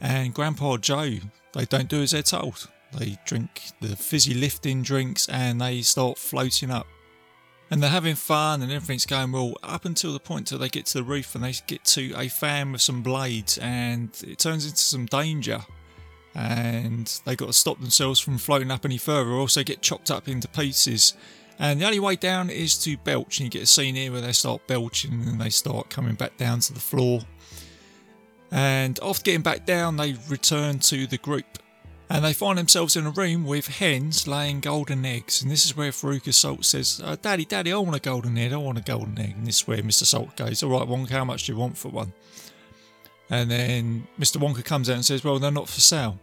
and 0.00 0.34
Grandpa 0.34 0.76
Joe 0.76 1.14
they 1.54 1.64
don't 1.64 1.88
do 1.88 2.02
as 2.02 2.10
they're 2.10 2.22
told. 2.22 2.68
They 2.98 3.18
drink 3.24 3.62
the 3.80 3.96
fizzy 3.96 4.34
lifting 4.34 4.82
drinks 4.82 5.28
and 5.28 5.60
they 5.60 5.82
start 5.82 6.18
floating 6.18 6.70
up. 6.70 6.86
And 7.70 7.82
they're 7.82 7.90
having 7.90 8.14
fun 8.14 8.62
and 8.62 8.70
everything's 8.70 9.06
going 9.06 9.32
well 9.32 9.54
up 9.62 9.84
until 9.84 10.12
the 10.12 10.20
point 10.20 10.46
till 10.46 10.58
they 10.58 10.68
get 10.68 10.86
to 10.86 10.98
the 10.98 11.04
roof 11.04 11.34
and 11.34 11.42
they 11.42 11.54
get 11.66 11.84
to 11.86 12.14
a 12.16 12.28
fan 12.28 12.72
with 12.72 12.80
some 12.80 13.02
blades 13.02 13.58
and 13.58 14.10
it 14.26 14.38
turns 14.38 14.64
into 14.64 14.78
some 14.78 15.06
danger. 15.06 15.60
And 16.34 17.06
they've 17.24 17.36
got 17.36 17.46
to 17.46 17.52
stop 17.52 17.80
themselves 17.80 18.20
from 18.20 18.38
floating 18.38 18.70
up 18.70 18.84
any 18.84 18.98
further 18.98 19.30
or 19.30 19.40
else 19.40 19.54
they 19.54 19.64
get 19.64 19.82
chopped 19.82 20.10
up 20.10 20.28
into 20.28 20.48
pieces. 20.48 21.14
And 21.58 21.80
the 21.80 21.86
only 21.86 22.00
way 22.00 22.16
down 22.16 22.50
is 22.50 22.76
to 22.84 22.98
belch, 22.98 23.40
and 23.40 23.46
you 23.46 23.50
get 23.50 23.62
a 23.62 23.66
scene 23.66 23.94
here 23.94 24.12
where 24.12 24.20
they 24.20 24.32
start 24.32 24.66
belching 24.66 25.22
and 25.26 25.40
they 25.40 25.48
start 25.48 25.88
coming 25.88 26.14
back 26.14 26.36
down 26.36 26.60
to 26.60 26.74
the 26.74 26.80
floor. 26.80 27.22
And 28.50 28.98
after 29.02 29.22
getting 29.22 29.40
back 29.40 29.64
down, 29.64 29.96
they 29.96 30.16
return 30.28 30.78
to 30.80 31.06
the 31.06 31.16
group 31.16 31.46
and 32.08 32.24
they 32.24 32.32
find 32.32 32.56
themselves 32.56 32.94
in 32.94 33.06
a 33.06 33.10
room 33.10 33.44
with 33.44 33.66
hens 33.66 34.28
laying 34.28 34.60
golden 34.60 35.04
eggs. 35.04 35.42
And 35.42 35.50
this 35.50 35.64
is 35.64 35.76
where 35.76 35.90
Veruca 35.90 36.32
Salt 36.32 36.64
says, 36.64 37.00
uh, 37.04 37.16
Daddy, 37.20 37.44
Daddy, 37.44 37.72
I 37.72 37.78
want 37.78 37.96
a 37.96 38.00
golden 38.00 38.38
egg, 38.38 38.52
I 38.52 38.56
want 38.56 38.78
a 38.78 38.82
golden 38.82 39.18
egg. 39.18 39.34
And 39.36 39.46
this 39.46 39.56
is 39.56 39.66
where 39.66 39.78
Mr. 39.78 40.04
Salt 40.04 40.36
goes, 40.36 40.62
All 40.62 40.70
right, 40.70 40.88
Wonka, 40.88 41.10
how 41.10 41.24
much 41.24 41.44
do 41.44 41.52
you 41.52 41.58
want 41.58 41.76
for 41.76 41.88
one? 41.88 42.12
And 43.28 43.50
then 43.50 44.06
Mr. 44.20 44.36
Wonka 44.36 44.64
comes 44.64 44.88
out 44.88 44.94
and 44.94 45.04
says, 45.04 45.24
Well, 45.24 45.40
they're 45.40 45.50
not 45.50 45.68
for 45.68 45.80
sale. 45.80 46.20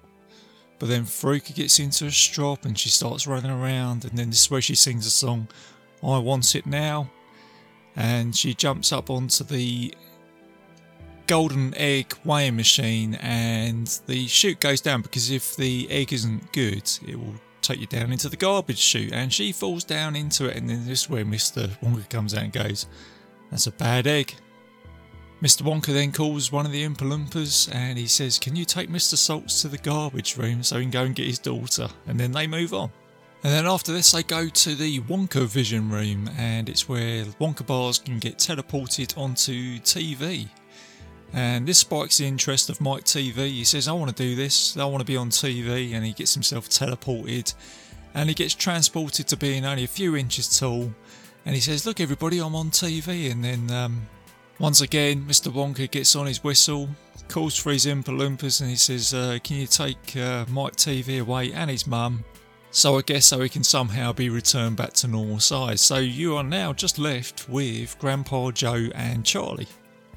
But 0.79 0.87
then 0.87 1.03
Veruca 1.03 1.53
gets 1.53 1.79
into 1.79 2.05
a 2.05 2.11
strop 2.11 2.65
and 2.65 2.79
she 2.79 2.89
starts 2.89 3.27
running 3.27 3.51
around. 3.51 4.05
And 4.05 4.17
then 4.17 4.29
this 4.29 4.41
is 4.41 4.51
where 4.51 4.61
she 4.61 4.75
sings 4.75 5.05
a 5.05 5.11
song, 5.11 5.49
I 6.01 6.17
Want 6.17 6.55
It 6.55 6.65
Now. 6.65 7.09
And 7.95 8.35
she 8.35 8.53
jumps 8.53 8.91
up 8.91 9.09
onto 9.09 9.43
the 9.43 9.93
golden 11.27 11.73
egg 11.75 12.13
weighing 12.25 12.55
machine 12.55 13.15
and 13.15 13.87
the 14.07 14.27
chute 14.27 14.59
goes 14.59 14.81
down 14.81 15.01
because 15.01 15.31
if 15.31 15.55
the 15.55 15.89
egg 15.89 16.13
isn't 16.13 16.51
good, 16.53 16.89
it 17.07 17.17
will 17.17 17.35
take 17.61 17.79
you 17.79 17.87
down 17.87 18.11
into 18.11 18.29
the 18.29 18.35
garbage 18.35 18.77
chute 18.77 19.13
and 19.13 19.33
she 19.33 19.51
falls 19.51 19.83
down 19.83 20.15
into 20.15 20.45
it 20.45 20.57
and 20.57 20.69
then 20.69 20.85
this 20.85 21.03
is 21.03 21.09
where 21.09 21.25
Mr. 21.25 21.69
Wonka 21.79 22.09
comes 22.09 22.33
out 22.33 22.43
and 22.43 22.53
goes, 22.53 22.87
That's 23.49 23.67
a 23.67 23.71
bad 23.71 24.07
egg. 24.07 24.35
Mr. 25.41 25.61
Wonka 25.61 25.87
then 25.87 26.13
calls 26.13 26.53
one 26.53 26.65
of 26.65 26.71
the 26.71 26.87
Oompa 26.87 27.73
and 27.73 27.97
he 27.97 28.07
says, 28.07 28.39
Can 28.39 28.55
you 28.55 28.63
take 28.63 28.89
Mr. 28.89 29.17
Salts 29.17 29.61
to 29.61 29.67
the 29.67 29.77
garbage 29.77 30.37
room 30.37 30.63
so 30.63 30.77
he 30.77 30.83
can 30.83 30.91
go 30.91 31.03
and 31.03 31.15
get 31.15 31.27
his 31.27 31.39
daughter? 31.39 31.89
And 32.07 32.17
then 32.17 32.31
they 32.31 32.47
move 32.47 32.73
on. 32.73 32.91
And 33.43 33.51
then 33.51 33.65
after 33.65 33.91
this, 33.91 34.13
they 34.13 34.23
go 34.23 34.47
to 34.47 34.73
the 34.73 35.01
Wonka 35.01 35.45
Vision 35.45 35.89
room, 35.89 36.29
and 36.37 36.69
it's 36.69 36.87
where 36.87 37.25
Wonka 37.41 37.67
bars 37.67 37.99
can 37.99 38.17
get 38.17 38.37
teleported 38.37 39.17
onto 39.17 39.79
TV. 39.79 40.47
And 41.33 41.67
this 41.67 41.79
spikes 41.79 42.19
the 42.19 42.27
interest 42.27 42.69
of 42.69 42.79
Mike 42.79 43.05
TV. 43.05 43.49
He 43.49 43.63
says, 43.63 43.87
I 43.87 43.93
want 43.93 44.15
to 44.15 44.23
do 44.23 44.35
this, 44.35 44.77
I 44.77 44.85
want 44.85 45.01
to 45.01 45.05
be 45.05 45.17
on 45.17 45.31
TV, 45.31 45.93
and 45.93 46.05
he 46.05 46.13
gets 46.13 46.33
himself 46.33 46.69
teleported 46.69 47.53
and 48.13 48.29
he 48.29 48.35
gets 48.35 48.53
transported 48.53 49.27
to 49.27 49.37
being 49.37 49.65
only 49.65 49.83
a 49.83 49.87
few 49.87 50.15
inches 50.15 50.59
tall. 50.59 50.93
And 51.45 51.55
he 51.55 51.61
says, 51.61 51.85
Look, 51.85 51.99
everybody, 51.99 52.39
I'm 52.39 52.55
on 52.55 52.69
TV. 52.69 53.31
And 53.31 53.43
then 53.43 53.71
um, 53.71 54.07
once 54.59 54.81
again, 54.81 55.23
Mr. 55.23 55.51
Wonka 55.51 55.89
gets 55.89 56.15
on 56.15 56.27
his 56.27 56.43
whistle, 56.43 56.89
calls 57.27 57.57
for 57.57 57.71
his 57.71 57.85
Oompa 57.85 58.61
and 58.61 58.69
he 58.69 58.75
says, 58.75 59.13
uh, 59.13 59.39
Can 59.43 59.57
you 59.57 59.67
take 59.67 60.15
uh, 60.15 60.45
Mike 60.49 60.75
TV 60.75 61.19
away 61.19 61.51
and 61.51 61.69
his 61.69 61.87
mum? 61.87 62.23
So 62.71 62.97
I 62.97 63.01
guess 63.01 63.25
so 63.25 63.39
he 63.41 63.49
can 63.49 63.63
somehow 63.63 64.13
be 64.13 64.29
returned 64.29 64.77
back 64.77 64.93
to 64.93 65.07
normal 65.07 65.39
size. 65.39 65.81
So 65.81 65.97
you 65.97 66.35
are 66.37 66.43
now 66.43 66.73
just 66.73 66.97
left 66.97 67.47
with 67.47 67.97
Grandpa 67.99 68.51
Joe 68.51 68.89
and 68.95 69.23
Charlie. 69.23 69.67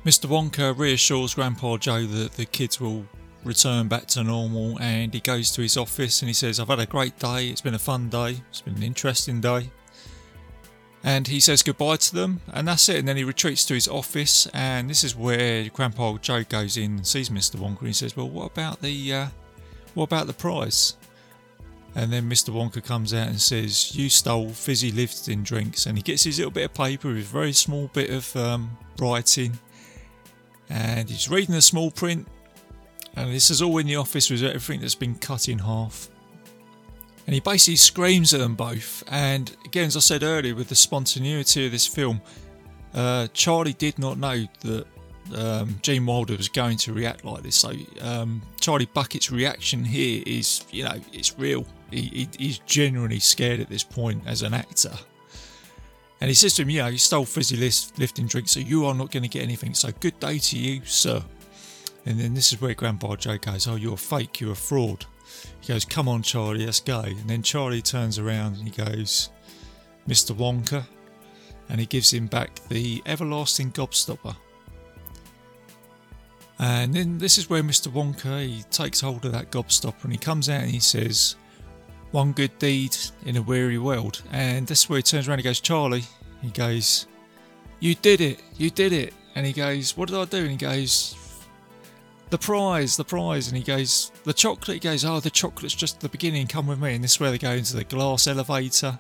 Mr. 0.07 0.27
Wonka 0.27 0.79
reassures 0.79 1.35
Grandpa 1.35 1.79
Joe 1.79 2.07
that 2.07 2.35
the 2.35 2.47
kids 2.47 2.81
will 2.81 3.05
return 3.43 3.89
back 3.89 4.07
to 4.07 4.23
normal 4.23 4.79
and 4.81 5.13
he 5.13 5.19
goes 5.19 5.51
to 5.51 5.63
his 5.63 5.77
office 5.77 6.23
and 6.23 6.29
he 6.29 6.33
says, 6.33 6.61
I've 6.61 6.69
had 6.69 6.79
a 6.79 6.87
great 6.87 7.19
day, 7.19 7.49
it's 7.49 7.61
been 7.61 7.75
a 7.75 7.79
fun 7.81 8.09
day, 8.09 8.37
it's 8.49 8.61
been 8.61 8.77
an 8.77 8.85
interesting 8.85 9.41
day. 9.41 9.69
And 11.03 11.27
he 11.27 11.41
says 11.41 11.65
goodbye 11.65 11.97
to 11.97 12.15
them 12.15 12.41
and 12.53 12.69
that's 12.69 12.89
it. 12.89 12.99
And 12.99 13.09
then 13.09 13.17
he 13.17 13.25
retreats 13.25 13.65
to 13.65 13.75
his 13.75 13.89
office 13.89 14.47
and 14.55 14.89
this 14.89 15.03
is 15.03 15.17
where 15.17 15.69
Grandpa 15.71 16.19
Joe 16.19 16.45
goes 16.45 16.77
in 16.77 16.99
and 16.99 17.07
sees 17.07 17.29
Mr. 17.29 17.57
Wonka 17.57 17.81
and 17.81 17.89
he 17.89 17.93
says, 17.93 18.17
Well, 18.17 18.29
what 18.29 18.53
about 18.53 18.83
the 18.83 19.13
uh, 19.13 19.27
what 19.95 20.05
about 20.05 20.29
the 20.29 20.35
prize? 20.35 20.97
And 21.97 22.13
then 22.13 22.31
Mr. 22.31 22.51
Wonka 22.51 22.85
comes 22.85 23.13
out 23.13 23.27
and 23.27 23.41
says, 23.41 23.97
You 23.97 24.09
stole 24.09 24.51
fizzy 24.51 24.93
lifting 24.93 25.43
drinks. 25.43 25.87
And 25.87 25.99
he 25.99 26.03
gets 26.03 26.23
his 26.23 26.39
little 26.39 26.53
bit 26.53 26.67
of 26.67 26.75
paper 26.75 27.09
with 27.09 27.17
a 27.17 27.23
very 27.23 27.53
small 27.53 27.91
bit 27.93 28.11
of 28.11 28.37
um, 28.37 28.79
writing 29.01 29.59
and 30.69 31.09
he's 31.09 31.29
reading 31.29 31.55
the 31.55 31.63
small 31.63 31.91
print. 31.91 32.27
And 33.15 33.33
this 33.33 33.51
is 33.51 33.63
all 33.63 33.79
in 33.79 33.87
the 33.87 33.97
office 33.97 34.29
with 34.29 34.43
everything 34.43 34.81
that's 34.81 34.95
been 34.95 35.15
cut 35.15 35.49
in 35.49 35.59
half. 35.59 36.11
And 37.27 37.35
he 37.35 37.41
basically 37.41 37.77
screams 37.77 38.35
at 38.35 38.41
them 38.41 38.55
both. 38.55 39.03
And 39.09 39.55
again, 39.65 39.87
as 39.87 39.97
I 39.97 40.01
said 40.01 40.23
earlier, 40.23 40.55
with 40.55 40.69
the 40.69 40.75
spontaneity 40.75 41.67
of 41.67 41.73
this 41.73 41.87
film, 41.87 42.21
uh, 42.95 43.29
Charlie 43.33 43.73
did 43.73 43.99
not 43.99 44.19
know 44.19 44.47
that 44.61 44.87
um, 45.35 45.79
Gene 45.83 46.07
Wilder 46.07 46.37
was 46.37 46.49
going 46.49 46.77
to 46.79 46.93
react 46.93 47.25
like 47.25 47.43
this. 47.43 47.57
So 47.57 47.73
um, 48.01 48.43
Charlie 48.61 48.89
Bucket's 48.93 49.33
reaction 49.33 49.85
here 49.85 50.23
is, 50.27 50.65
you 50.71 50.85
know, 50.85 50.95
it's 51.13 51.39
real. 51.39 51.67
He, 51.91 52.03
he, 52.03 52.29
he's 52.39 52.59
genuinely 52.61 53.19
scared 53.19 53.61
at 53.61 53.69
this 53.69 53.83
point 53.83 54.23
as 54.27 54.43
an 54.43 54.55
actor. 54.55 54.93
And 56.21 56.29
he 56.29 56.35
says 56.35 56.55
to 56.55 56.63
him, 56.63 56.71
Yeah, 56.71 56.89
you 56.89 56.99
stole 56.99 57.25
fizzy 57.25 57.57
lifting 57.99 58.27
drinks, 58.27 58.53
so 58.53 58.61
you 58.61 58.87
are 58.87 58.95
not 58.95 59.11
going 59.11 59.23
to 59.23 59.29
get 59.29 59.43
anything. 59.43 59.75
So 59.75 59.91
good 60.01 60.19
day 60.19 60.39
to 60.39 60.59
you, 60.59 60.83
sir. 60.85 61.23
And 62.07 62.19
then 62.19 62.35
this 62.35 62.53
is 62.53 62.61
where 62.61 62.75
Grandpa 62.75 63.17
Joe 63.17 63.37
goes, 63.39 63.67
Oh, 63.67 63.77
you're 63.77 63.95
a 63.95 63.99
fake, 63.99 64.41
you're 64.41 64.53
a 64.53 64.57
fraud. 64.57 65.05
He 65.61 65.73
goes, 65.73 65.85
Come 65.85 66.09
on, 66.09 66.23
Charlie, 66.23 66.65
let's 66.65 66.81
go. 66.81 67.01
And 67.01 67.29
then 67.29 67.43
Charlie 67.43 67.83
turns 67.83 68.19
around 68.19 68.57
and 68.57 68.65
he 68.65 68.71
goes, 68.71 69.31
Mr. 70.09 70.35
Wonka. 70.35 70.87
And 71.69 71.81
he 71.81 71.87
gives 71.87 72.13
him 72.13 72.29
back 72.29 72.61
the 72.69 73.03
everlasting 73.07 73.73
gobstopper. 73.73 74.37
And 76.59 76.95
then 76.95 77.19
this 77.19 77.39
is 77.39 77.51
where 77.51 77.63
Mr. 77.63 77.89
Wonka 77.89 78.47
he 78.47 78.63
takes 78.71 79.01
hold 79.01 79.25
of 79.25 79.33
that 79.33 79.51
gobstopper 79.51 80.05
and 80.05 80.13
he 80.13 80.19
comes 80.19 80.49
out 80.49 80.63
and 80.63 80.71
he 80.71 80.81
says, 80.81 81.37
one 82.13 82.33
good 82.33 82.59
deed 82.59 82.97
in 83.25 83.37
a 83.37 83.43
weary 83.43 83.79
world. 83.79 84.23
And 84.33 84.67
this 84.67 84.85
is 84.85 84.89
where 84.89 84.99
he 84.99 85.03
turns 85.03 85.29
around 85.29 85.39
and 85.39 85.45
goes, 85.45 85.61
Charlie, 85.61 86.05
he 86.43 86.51
goes, 86.51 87.07
You 87.81 87.95
did 87.95 88.21
it, 88.21 88.41
you 88.57 88.71
did 88.71 88.93
it. 88.93 89.13
And 89.35 89.47
he 89.47 89.53
goes, 89.53 89.97
What 89.97 90.09
did 90.09 90.19
I 90.19 90.25
do? 90.25 90.39
And 90.39 90.51
he 90.51 90.57
goes, 90.57 91.17
The 92.31 92.39
prize, 92.39 92.97
the 92.97 93.05
prize. 93.05 93.49
And 93.49 93.57
he 93.57 93.63
goes, 93.63 94.13
The 94.25 94.33
chocolate. 94.33 94.77
He 94.77 94.81
goes, 94.81 95.05
Oh, 95.05 95.21
the 95.21 95.31
chocolate's 95.31 95.75
just 95.75 96.01
the 96.01 96.09
beginning, 96.09 96.47
come 96.47 96.67
with 96.67 96.81
me. 96.81 96.95
And 96.95 97.05
this 97.05 97.13
is 97.13 97.21
where 97.21 97.31
they 97.31 97.39
go 97.39 97.53
into 97.53 97.77
the 97.77 97.85
glass 97.85 98.27
elevator. 98.27 98.99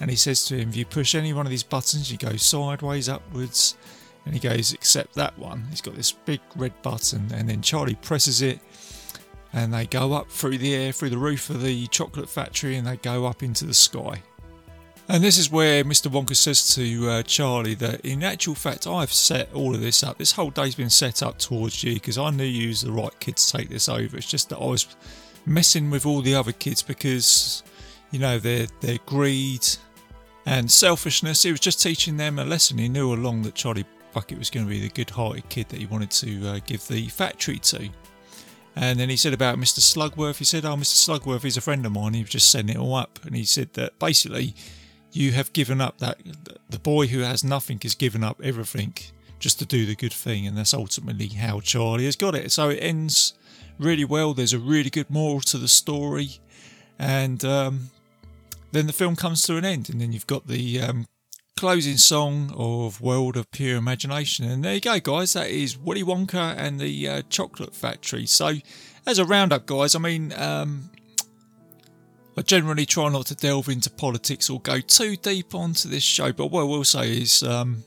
And 0.00 0.10
he 0.10 0.16
says 0.16 0.44
to 0.46 0.56
him, 0.56 0.70
If 0.70 0.76
you 0.76 0.86
push 0.86 1.14
any 1.14 1.32
one 1.32 1.46
of 1.46 1.50
these 1.50 1.62
buttons, 1.62 2.10
you 2.10 2.18
go 2.18 2.36
sideways, 2.36 3.08
upwards. 3.08 3.76
And 4.24 4.32
he 4.32 4.40
goes, 4.40 4.72
Except 4.72 5.14
that 5.14 5.38
one. 5.38 5.66
He's 5.70 5.82
got 5.82 5.96
this 5.96 6.12
big 6.12 6.40
red 6.56 6.72
button. 6.82 7.30
And 7.34 7.48
then 7.48 7.62
Charlie 7.62 7.96
presses 7.96 8.40
it 8.42 8.60
and 9.54 9.72
they 9.72 9.86
go 9.86 10.12
up 10.12 10.28
through 10.28 10.58
the 10.58 10.74
air, 10.74 10.92
through 10.92 11.10
the 11.10 11.16
roof 11.16 11.48
of 11.48 11.62
the 11.62 11.86
chocolate 11.86 12.28
factory, 12.28 12.76
and 12.76 12.86
they 12.86 12.96
go 12.96 13.24
up 13.24 13.42
into 13.42 13.64
the 13.64 13.72
sky. 13.72 14.20
And 15.08 15.22
this 15.22 15.38
is 15.38 15.50
where 15.50 15.84
Mr. 15.84 16.10
Wonka 16.10 16.34
says 16.34 16.74
to 16.74 17.08
uh, 17.08 17.22
Charlie 17.22 17.74
that 17.74 18.00
in 18.00 18.24
actual 18.24 18.54
fact, 18.56 18.86
I've 18.86 19.12
set 19.12 19.52
all 19.52 19.74
of 19.74 19.80
this 19.80 20.02
up. 20.02 20.18
This 20.18 20.32
whole 20.32 20.50
day's 20.50 20.74
been 20.74 20.90
set 20.90 21.22
up 21.22 21.38
towards 21.38 21.84
you 21.84 21.94
because 21.94 22.18
I 22.18 22.30
knew 22.30 22.44
you 22.44 22.68
was 22.68 22.80
the 22.80 22.90
right 22.90 23.12
kid 23.20 23.36
to 23.36 23.56
take 23.58 23.68
this 23.68 23.88
over. 23.88 24.16
It's 24.16 24.28
just 24.28 24.48
that 24.48 24.58
I 24.58 24.64
was 24.64 24.96
messing 25.46 25.88
with 25.88 26.04
all 26.04 26.20
the 26.20 26.34
other 26.34 26.52
kids 26.52 26.82
because, 26.82 27.62
you 28.10 28.18
know, 28.18 28.38
their 28.38 28.66
their 28.80 28.98
greed 29.06 29.66
and 30.46 30.68
selfishness. 30.70 31.44
He 31.44 31.52
was 31.52 31.60
just 31.60 31.80
teaching 31.80 32.16
them 32.16 32.40
a 32.40 32.44
lesson. 32.44 32.78
He 32.78 32.88
knew 32.88 33.12
along 33.12 33.42
that 33.42 33.54
Charlie 33.54 33.84
Bucket 34.14 34.38
was 34.38 34.50
going 34.50 34.66
to 34.66 34.70
be 34.70 34.80
the 34.80 34.88
good-hearted 34.88 35.48
kid 35.48 35.68
that 35.68 35.78
he 35.78 35.86
wanted 35.86 36.10
to 36.12 36.48
uh, 36.48 36.60
give 36.66 36.86
the 36.88 37.08
factory 37.08 37.58
to. 37.58 37.90
And 38.76 38.98
then 38.98 39.08
he 39.08 39.16
said 39.16 39.32
about 39.32 39.58
Mr. 39.58 39.78
Slugworth, 39.78 40.38
he 40.38 40.44
said, 40.44 40.64
Oh, 40.64 40.74
Mr. 40.74 40.96
Slugworth 40.96 41.44
is 41.44 41.56
a 41.56 41.60
friend 41.60 41.86
of 41.86 41.92
mine. 41.92 42.14
He 42.14 42.22
was 42.22 42.30
just 42.30 42.50
setting 42.50 42.70
it 42.70 42.76
all 42.76 42.94
up. 42.94 43.20
And 43.24 43.36
he 43.36 43.44
said 43.44 43.72
that 43.74 43.98
basically 43.98 44.54
you 45.12 45.30
have 45.32 45.52
given 45.52 45.80
up 45.80 45.98
that 45.98 46.18
the 46.68 46.78
boy 46.78 47.06
who 47.06 47.20
has 47.20 47.44
nothing 47.44 47.78
has 47.82 47.94
given 47.94 48.24
up 48.24 48.40
everything 48.42 48.94
just 49.38 49.58
to 49.60 49.64
do 49.64 49.86
the 49.86 49.94
good 49.94 50.12
thing, 50.12 50.46
and 50.46 50.56
that's 50.56 50.74
ultimately 50.74 51.28
how 51.28 51.60
Charlie 51.60 52.06
has 52.06 52.16
got 52.16 52.34
it. 52.34 52.50
So 52.50 52.70
it 52.70 52.78
ends 52.80 53.34
really 53.78 54.04
well. 54.04 54.34
There's 54.34 54.52
a 54.52 54.58
really 54.58 54.90
good 54.90 55.08
moral 55.08 55.40
to 55.42 55.58
the 55.58 55.68
story, 55.68 56.40
and 56.98 57.44
um, 57.44 57.90
then 58.72 58.86
the 58.86 58.92
film 58.92 59.14
comes 59.16 59.42
to 59.44 59.56
an 59.56 59.64
end, 59.64 59.88
and 59.88 60.00
then 60.00 60.12
you've 60.12 60.26
got 60.26 60.46
the 60.46 60.80
um, 60.80 61.06
closing 61.56 61.96
song 61.96 62.52
of 62.56 63.00
World 63.00 63.36
of 63.36 63.50
Pure 63.50 63.76
Imagination. 63.76 64.44
And 64.44 64.64
there 64.64 64.74
you 64.74 64.80
go, 64.80 64.98
guys. 64.98 65.34
That 65.34 65.48
is 65.48 65.78
Willy 65.78 66.02
Wonka 66.02 66.56
and 66.56 66.80
the 66.80 67.08
uh, 67.08 67.22
Chocolate 67.28 67.74
Factory. 67.74 68.26
So, 68.26 68.54
as 69.06 69.18
a 69.18 69.24
roundup, 69.24 69.66
guys, 69.66 69.94
I 69.94 70.00
mean, 70.00 70.32
um, 70.36 70.90
I 72.36 72.42
generally 72.42 72.86
try 72.86 73.08
not 73.08 73.26
to 73.26 73.36
delve 73.36 73.68
into 73.68 73.88
politics 73.88 74.50
or 74.50 74.60
go 74.60 74.80
too 74.80 75.16
deep 75.16 75.54
onto 75.54 75.88
this 75.88 76.02
show, 76.02 76.32
but 76.32 76.46
what 76.46 76.62
I 76.62 76.64
will 76.64 76.84
say 76.84 77.16
is 77.16 77.44
um, 77.44 77.84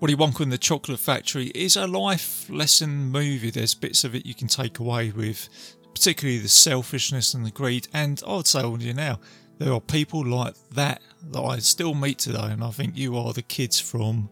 Willy 0.00 0.14
Wonka 0.14 0.40
and 0.40 0.52
the 0.52 0.58
Chocolate 0.58 1.00
Factory 1.00 1.46
is 1.54 1.76
a 1.76 1.86
life 1.86 2.50
lesson 2.50 3.10
movie. 3.10 3.50
There's 3.50 3.74
bits 3.74 4.04
of 4.04 4.14
it 4.14 4.26
you 4.26 4.34
can 4.34 4.48
take 4.48 4.78
away 4.78 5.10
with, 5.10 5.48
particularly 5.94 6.38
the 6.38 6.48
selfishness 6.48 7.32
and 7.32 7.46
the 7.46 7.50
greed. 7.50 7.88
And 7.94 8.22
I 8.26 8.36
would 8.36 8.46
say 8.46 8.60
on 8.60 8.82
you 8.82 8.92
now, 8.92 9.20
there 9.58 9.72
are 9.72 9.80
people 9.80 10.24
like 10.24 10.54
that 10.72 11.00
that 11.30 11.40
I 11.40 11.58
still 11.58 11.94
meet 11.94 12.18
today, 12.18 12.50
and 12.50 12.62
I 12.62 12.70
think 12.70 12.96
you 12.96 13.16
are 13.16 13.32
the 13.32 13.42
kids 13.42 13.80
from 13.80 14.28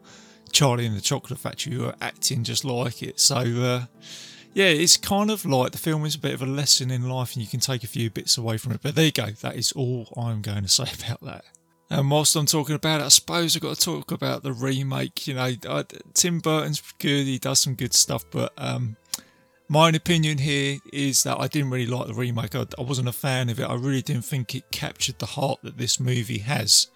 Charlie 0.53 0.87
and 0.87 0.97
the 0.97 1.01
Chocolate 1.01 1.39
Factory 1.39 1.75
who 1.75 1.87
are 1.87 1.95
acting 2.01 2.45
just 2.45 2.65
like 2.65 3.03
it. 3.03 3.19
So, 3.19 3.37
uh, 3.37 3.85
yeah, 4.53 4.67
it's 4.67 4.97
kind 4.97 5.31
of 5.31 5.47
like 5.47 5.73
the 5.73 5.79
film 5.79 6.05
is 6.05 6.15
a 6.15 6.19
bit 6.19 6.35
of 6.35 6.43
a 6.43 6.47
lesson 6.47 6.91
in 6.91 7.09
life, 7.09 7.35
and 7.35 7.43
you 7.43 7.49
can 7.49 7.61
take 7.61 7.85
a 7.85 7.89
few 7.89 8.11
bits 8.11 8.37
away 8.37 8.59
from 8.59 8.73
it. 8.73 8.81
But 8.83 8.95
there 8.95 9.07
you 9.07 9.13
go, 9.13 9.27
that 9.27 9.57
is 9.57 9.73
all 9.73 10.13
I'm 10.17 10.43
going 10.43 10.63
to 10.63 10.69
say 10.69 10.85
about 10.85 11.23
that. 11.23 11.45
And 11.91 12.11
whilst 12.11 12.35
I'm 12.37 12.47
talking 12.47 12.75
about 12.75 13.03
it, 13.03 13.05
I 13.05 13.09
suppose 13.09 13.55
I've 13.55 13.63
got 13.63 13.77
to 13.77 13.81
talk 13.81 14.13
about 14.13 14.43
the 14.43 14.53
remake. 14.55 15.27
You 15.27 15.35
know, 15.35 15.53
I, 15.69 15.85
Tim 16.15 16.39
Burton's 16.39 16.83
good, 16.99 17.27
he 17.27 17.39
does 17.39 17.61
some 17.61 17.75
good 17.75 17.93
stuff, 17.93 18.25
but 18.31 18.53
um, 18.57 18.97
my 19.69 19.89
opinion 19.89 20.39
here 20.39 20.79
is 20.93 21.23
that 21.23 21.39
I 21.41 21.47
didn't 21.49 21.71
really 21.71 21.87
like 21.87 22.07
the 22.07 22.15
remake. 22.15 22.55
I, 22.55 22.67
I, 22.79 22.83
wasn't 22.83 23.09
a 23.09 23.13
fan 23.13 23.49
of 23.49 23.59
it. 23.59 23.65
I 23.65 23.75
really 23.75 24.03
didn't 24.03 24.25
think 24.25 24.55
it 24.55 24.71
captured 24.71 25.19
the 25.19 25.27
heart 25.27 25.61
that 25.63 25.79
this 25.79 25.99
movie 25.99 26.39
has. 26.39 26.89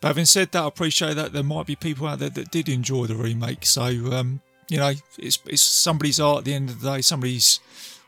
But 0.00 0.08
having 0.08 0.26
said 0.26 0.52
that, 0.52 0.62
I 0.62 0.68
appreciate 0.68 1.14
that 1.14 1.32
there 1.32 1.42
might 1.42 1.66
be 1.66 1.74
people 1.74 2.06
out 2.06 2.18
there 2.18 2.30
that 2.30 2.50
did 2.50 2.68
enjoy 2.68 3.06
the 3.06 3.16
remake. 3.16 3.66
So, 3.66 3.84
um, 3.84 4.40
you 4.68 4.78
know, 4.78 4.92
it's, 5.18 5.38
it's 5.46 5.62
somebody's 5.62 6.20
art 6.20 6.38
at 6.38 6.44
the 6.44 6.54
end 6.54 6.70
of 6.70 6.80
the 6.80 6.92
day, 6.92 7.00
somebody's 7.00 7.60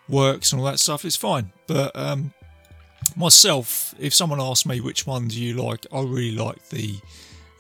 works 0.09 0.53
and 0.53 0.61
all 0.61 0.67
that 0.67 0.79
stuff. 0.79 1.05
It's 1.05 1.17
fine. 1.17 1.53
But 1.67 1.97
um, 1.97 2.33
myself, 3.17 3.95
if 3.99 4.15
someone 4.15 4.41
asked 4.41 4.67
me 4.67 4.81
which 4.81 5.07
one 5.07 5.29
do 5.29 5.43
you 5.43 5.55
like, 5.55 5.87
I 5.93 6.01
really 6.01 6.37
like 6.37 6.69
the 6.69 6.97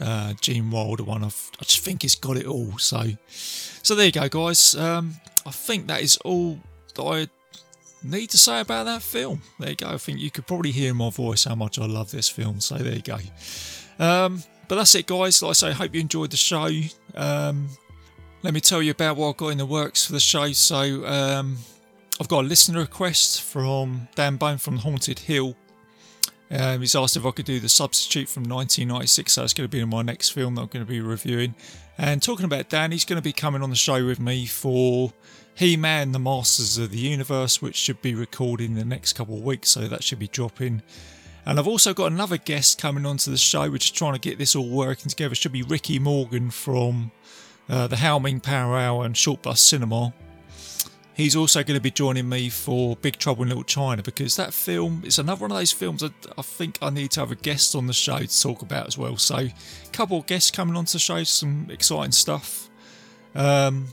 uh, 0.00 0.34
Gene 0.40 0.70
Wilder 0.70 1.04
one. 1.04 1.24
I've, 1.24 1.50
i 1.60 1.64
just 1.64 1.80
think 1.80 2.04
it's 2.04 2.14
got 2.14 2.36
it 2.36 2.46
all. 2.46 2.78
So, 2.78 3.04
so 3.28 3.94
there 3.94 4.06
you 4.06 4.12
go, 4.12 4.28
guys. 4.28 4.74
Um, 4.74 5.14
I 5.48 5.50
think 5.50 5.86
that 5.86 6.02
is 6.02 6.18
all 6.18 6.58
that 6.94 7.02
I 7.02 7.26
need 8.02 8.28
to 8.30 8.38
say 8.38 8.60
about 8.60 8.84
that 8.84 9.00
film. 9.00 9.40
There 9.58 9.70
you 9.70 9.76
go. 9.76 9.88
I 9.88 9.96
think 9.96 10.20
you 10.20 10.30
could 10.30 10.46
probably 10.46 10.72
hear 10.72 10.92
my 10.92 11.08
voice 11.08 11.44
how 11.44 11.54
much 11.54 11.78
I 11.78 11.86
love 11.86 12.10
this 12.10 12.28
film. 12.28 12.60
So 12.60 12.76
there 12.76 12.94
you 12.94 13.02
go. 13.02 13.16
Um, 13.98 14.42
but 14.68 14.76
that's 14.76 14.94
it, 14.94 15.06
guys. 15.06 15.42
Like 15.42 15.50
I 15.50 15.52
say, 15.54 15.72
hope 15.72 15.94
you 15.94 16.02
enjoyed 16.02 16.30
the 16.30 16.36
show. 16.36 16.68
Um, 17.14 17.70
let 18.42 18.52
me 18.52 18.60
tell 18.60 18.82
you 18.82 18.90
about 18.90 19.16
what 19.16 19.30
I've 19.30 19.36
got 19.38 19.48
in 19.48 19.58
the 19.58 19.64
works 19.66 20.04
for 20.04 20.12
the 20.12 20.20
show. 20.20 20.52
So 20.52 21.06
um, 21.06 21.56
I've 22.20 22.28
got 22.28 22.44
a 22.44 22.46
listener 22.46 22.80
request 22.80 23.40
from 23.40 24.06
Dan 24.14 24.36
Bone 24.36 24.58
from 24.58 24.76
Haunted 24.76 25.20
Hill. 25.20 25.56
Um, 26.50 26.80
he's 26.80 26.94
asked 26.94 27.16
if 27.16 27.26
I 27.26 27.30
could 27.30 27.44
do 27.44 27.60
The 27.60 27.68
Substitute 27.68 28.28
from 28.28 28.44
1996, 28.44 29.32
so 29.32 29.44
it's 29.44 29.52
going 29.52 29.68
to 29.68 29.70
be 29.70 29.80
in 29.80 29.88
my 29.88 30.02
next 30.02 30.30
film 30.30 30.54
that 30.54 30.62
I'm 30.62 30.68
going 30.68 30.84
to 30.84 30.90
be 30.90 31.00
reviewing. 31.00 31.54
And 31.98 32.22
talking 32.22 32.44
about 32.44 32.68
Dan, 32.68 32.92
he's 32.92 33.04
going 33.04 33.18
to 33.18 33.22
be 33.22 33.32
coming 33.32 33.62
on 33.62 33.70
the 33.70 33.76
show 33.76 34.04
with 34.06 34.18
me 34.18 34.46
for 34.46 35.12
He 35.54 35.76
Man, 35.76 36.12
The 36.12 36.18
Masters 36.18 36.78
of 36.78 36.90
the 36.90 36.98
Universe, 36.98 37.60
which 37.60 37.76
should 37.76 38.00
be 38.00 38.14
recorded 38.14 38.70
in 38.70 38.76
the 38.76 38.84
next 38.84 39.12
couple 39.12 39.36
of 39.36 39.42
weeks, 39.42 39.70
so 39.70 39.88
that 39.88 40.02
should 40.02 40.18
be 40.18 40.28
dropping. 40.28 40.82
And 41.44 41.58
I've 41.58 41.68
also 41.68 41.94
got 41.94 42.12
another 42.12 42.36
guest 42.36 42.80
coming 42.80 43.04
onto 43.04 43.30
the 43.30 43.38
show, 43.38 43.70
which 43.70 43.86
is 43.86 43.90
trying 43.90 44.14
to 44.14 44.18
get 44.18 44.38
this 44.38 44.54
all 44.54 44.68
working 44.68 45.08
together. 45.08 45.34
Should 45.34 45.52
be 45.52 45.62
Ricky 45.62 45.98
Morgan 45.98 46.50
from 46.50 47.10
uh, 47.68 47.86
the 47.86 47.96
Howling 47.96 48.40
Power 48.40 48.78
Hour 48.78 49.04
and 49.04 49.16
Short 49.16 49.42
Bus 49.42 49.60
Cinema. 49.60 50.12
He's 51.18 51.34
also 51.34 51.64
going 51.64 51.76
to 51.76 51.82
be 51.82 51.90
joining 51.90 52.28
me 52.28 52.48
for 52.48 52.94
Big 52.94 53.16
Trouble 53.16 53.42
in 53.42 53.48
Little 53.48 53.64
China 53.64 54.04
because 54.04 54.36
that 54.36 54.54
film 54.54 55.02
is 55.04 55.18
another 55.18 55.40
one 55.40 55.50
of 55.50 55.56
those 55.56 55.72
films 55.72 56.04
I, 56.04 56.10
I 56.38 56.42
think 56.42 56.78
I 56.80 56.90
need 56.90 57.10
to 57.10 57.20
have 57.20 57.32
a 57.32 57.34
guest 57.34 57.74
on 57.74 57.88
the 57.88 57.92
show 57.92 58.20
to 58.20 58.40
talk 58.40 58.62
about 58.62 58.86
as 58.86 58.96
well. 58.96 59.16
So, 59.16 59.34
a 59.34 59.52
couple 59.90 60.18
of 60.18 60.26
guests 60.26 60.52
coming 60.52 60.76
on 60.76 60.84
to 60.84 60.98
show 61.00 61.24
some 61.24 61.66
exciting 61.70 62.12
stuff. 62.12 62.70
Um, 63.34 63.88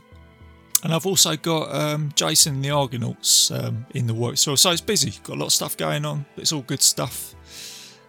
and 0.83 0.93
I've 0.93 1.07
also 1.07 1.35
got 1.35 1.73
um, 1.73 2.11
Jason 2.13 2.57
and 2.57 2.63
the 2.63 2.69
Argonauts 2.69 3.49
um, 3.49 3.87
in 3.95 4.05
the 4.05 4.13
works. 4.13 4.41
So, 4.41 4.53
so 4.53 4.69
it's 4.69 4.81
busy, 4.81 5.11
got 5.23 5.37
a 5.37 5.39
lot 5.39 5.47
of 5.47 5.53
stuff 5.53 5.75
going 5.75 6.05
on. 6.05 6.27
But 6.35 6.43
it's 6.43 6.53
all 6.53 6.61
good 6.61 6.83
stuff. 6.83 7.33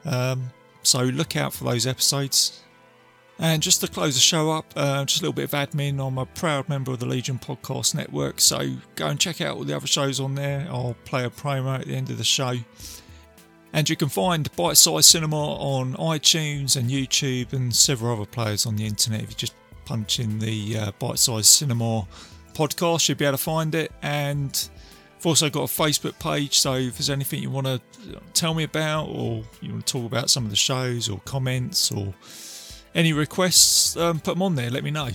Um, 0.04 0.50
so 0.82 1.00
look 1.04 1.36
out 1.36 1.54
for 1.54 1.64
those 1.64 1.86
episodes. 1.86 2.60
And 3.38 3.62
just 3.62 3.82
to 3.82 3.88
close 3.88 4.14
the 4.14 4.20
show 4.20 4.50
up, 4.50 4.72
uh, 4.76 5.04
just 5.04 5.20
a 5.20 5.24
little 5.24 5.34
bit 5.34 5.44
of 5.44 5.50
admin. 5.50 6.04
I'm 6.04 6.16
a 6.16 6.24
proud 6.24 6.68
member 6.68 6.92
of 6.92 7.00
the 7.00 7.06
Legion 7.06 7.38
Podcast 7.38 7.94
Network, 7.94 8.40
so 8.40 8.76
go 8.94 9.08
and 9.08 9.20
check 9.20 9.42
out 9.42 9.56
all 9.56 9.64
the 9.64 9.76
other 9.76 9.86
shows 9.86 10.20
on 10.20 10.34
there. 10.34 10.66
I'll 10.70 10.96
play 11.04 11.24
a 11.24 11.30
promo 11.30 11.78
at 11.78 11.86
the 11.86 11.94
end 11.94 12.08
of 12.08 12.16
the 12.16 12.24
show. 12.24 12.54
And 13.74 13.90
you 13.90 13.96
can 13.96 14.08
find 14.08 14.50
Bite 14.56 14.78
Size 14.78 15.06
Cinema 15.06 15.36
on 15.36 15.94
iTunes 15.96 16.76
and 16.76 16.88
YouTube 16.88 17.52
and 17.52 17.74
several 17.74 18.16
other 18.16 18.24
players 18.24 18.64
on 18.64 18.76
the 18.76 18.86
internet. 18.86 19.22
If 19.22 19.30
you 19.30 19.36
just 19.36 19.54
punch 19.84 20.18
in 20.18 20.38
the 20.38 20.78
uh, 20.78 20.92
Bite 20.98 21.18
Size 21.18 21.46
Cinema 21.46 22.08
podcast, 22.54 23.06
you'll 23.06 23.18
be 23.18 23.26
able 23.26 23.36
to 23.36 23.42
find 23.42 23.74
it. 23.74 23.92
And 24.00 24.70
I've 25.18 25.26
also 25.26 25.50
got 25.50 25.64
a 25.64 25.82
Facebook 25.82 26.18
page, 26.18 26.58
so 26.58 26.74
if 26.74 26.96
there's 26.96 27.10
anything 27.10 27.42
you 27.42 27.50
want 27.50 27.66
to 27.66 27.80
tell 28.32 28.54
me 28.54 28.62
about, 28.62 29.08
or 29.08 29.44
you 29.60 29.72
want 29.72 29.86
to 29.86 29.92
talk 29.92 30.06
about 30.06 30.30
some 30.30 30.44
of 30.44 30.50
the 30.50 30.56
shows, 30.56 31.10
or 31.10 31.20
comments, 31.26 31.92
or 31.92 32.14
any 32.96 33.12
requests, 33.12 33.96
um, 33.96 34.18
put 34.18 34.32
them 34.32 34.42
on 34.42 34.56
there, 34.56 34.70
let 34.70 34.82
me 34.82 34.90
know. 34.90 35.10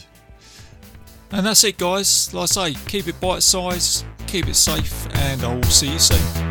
And 1.31 1.45
that's 1.45 1.63
it, 1.63 1.77
guys. 1.77 2.33
Like 2.33 2.43
I 2.43 2.45
say, 2.45 2.73
keep 2.87 3.07
it 3.07 3.19
bite 3.19 3.43
sized, 3.43 4.05
keep 4.27 4.47
it 4.47 4.55
safe, 4.55 5.07
and 5.15 5.43
I 5.43 5.55
will 5.55 5.63
see 5.63 5.91
you 5.91 5.99
soon. 5.99 6.50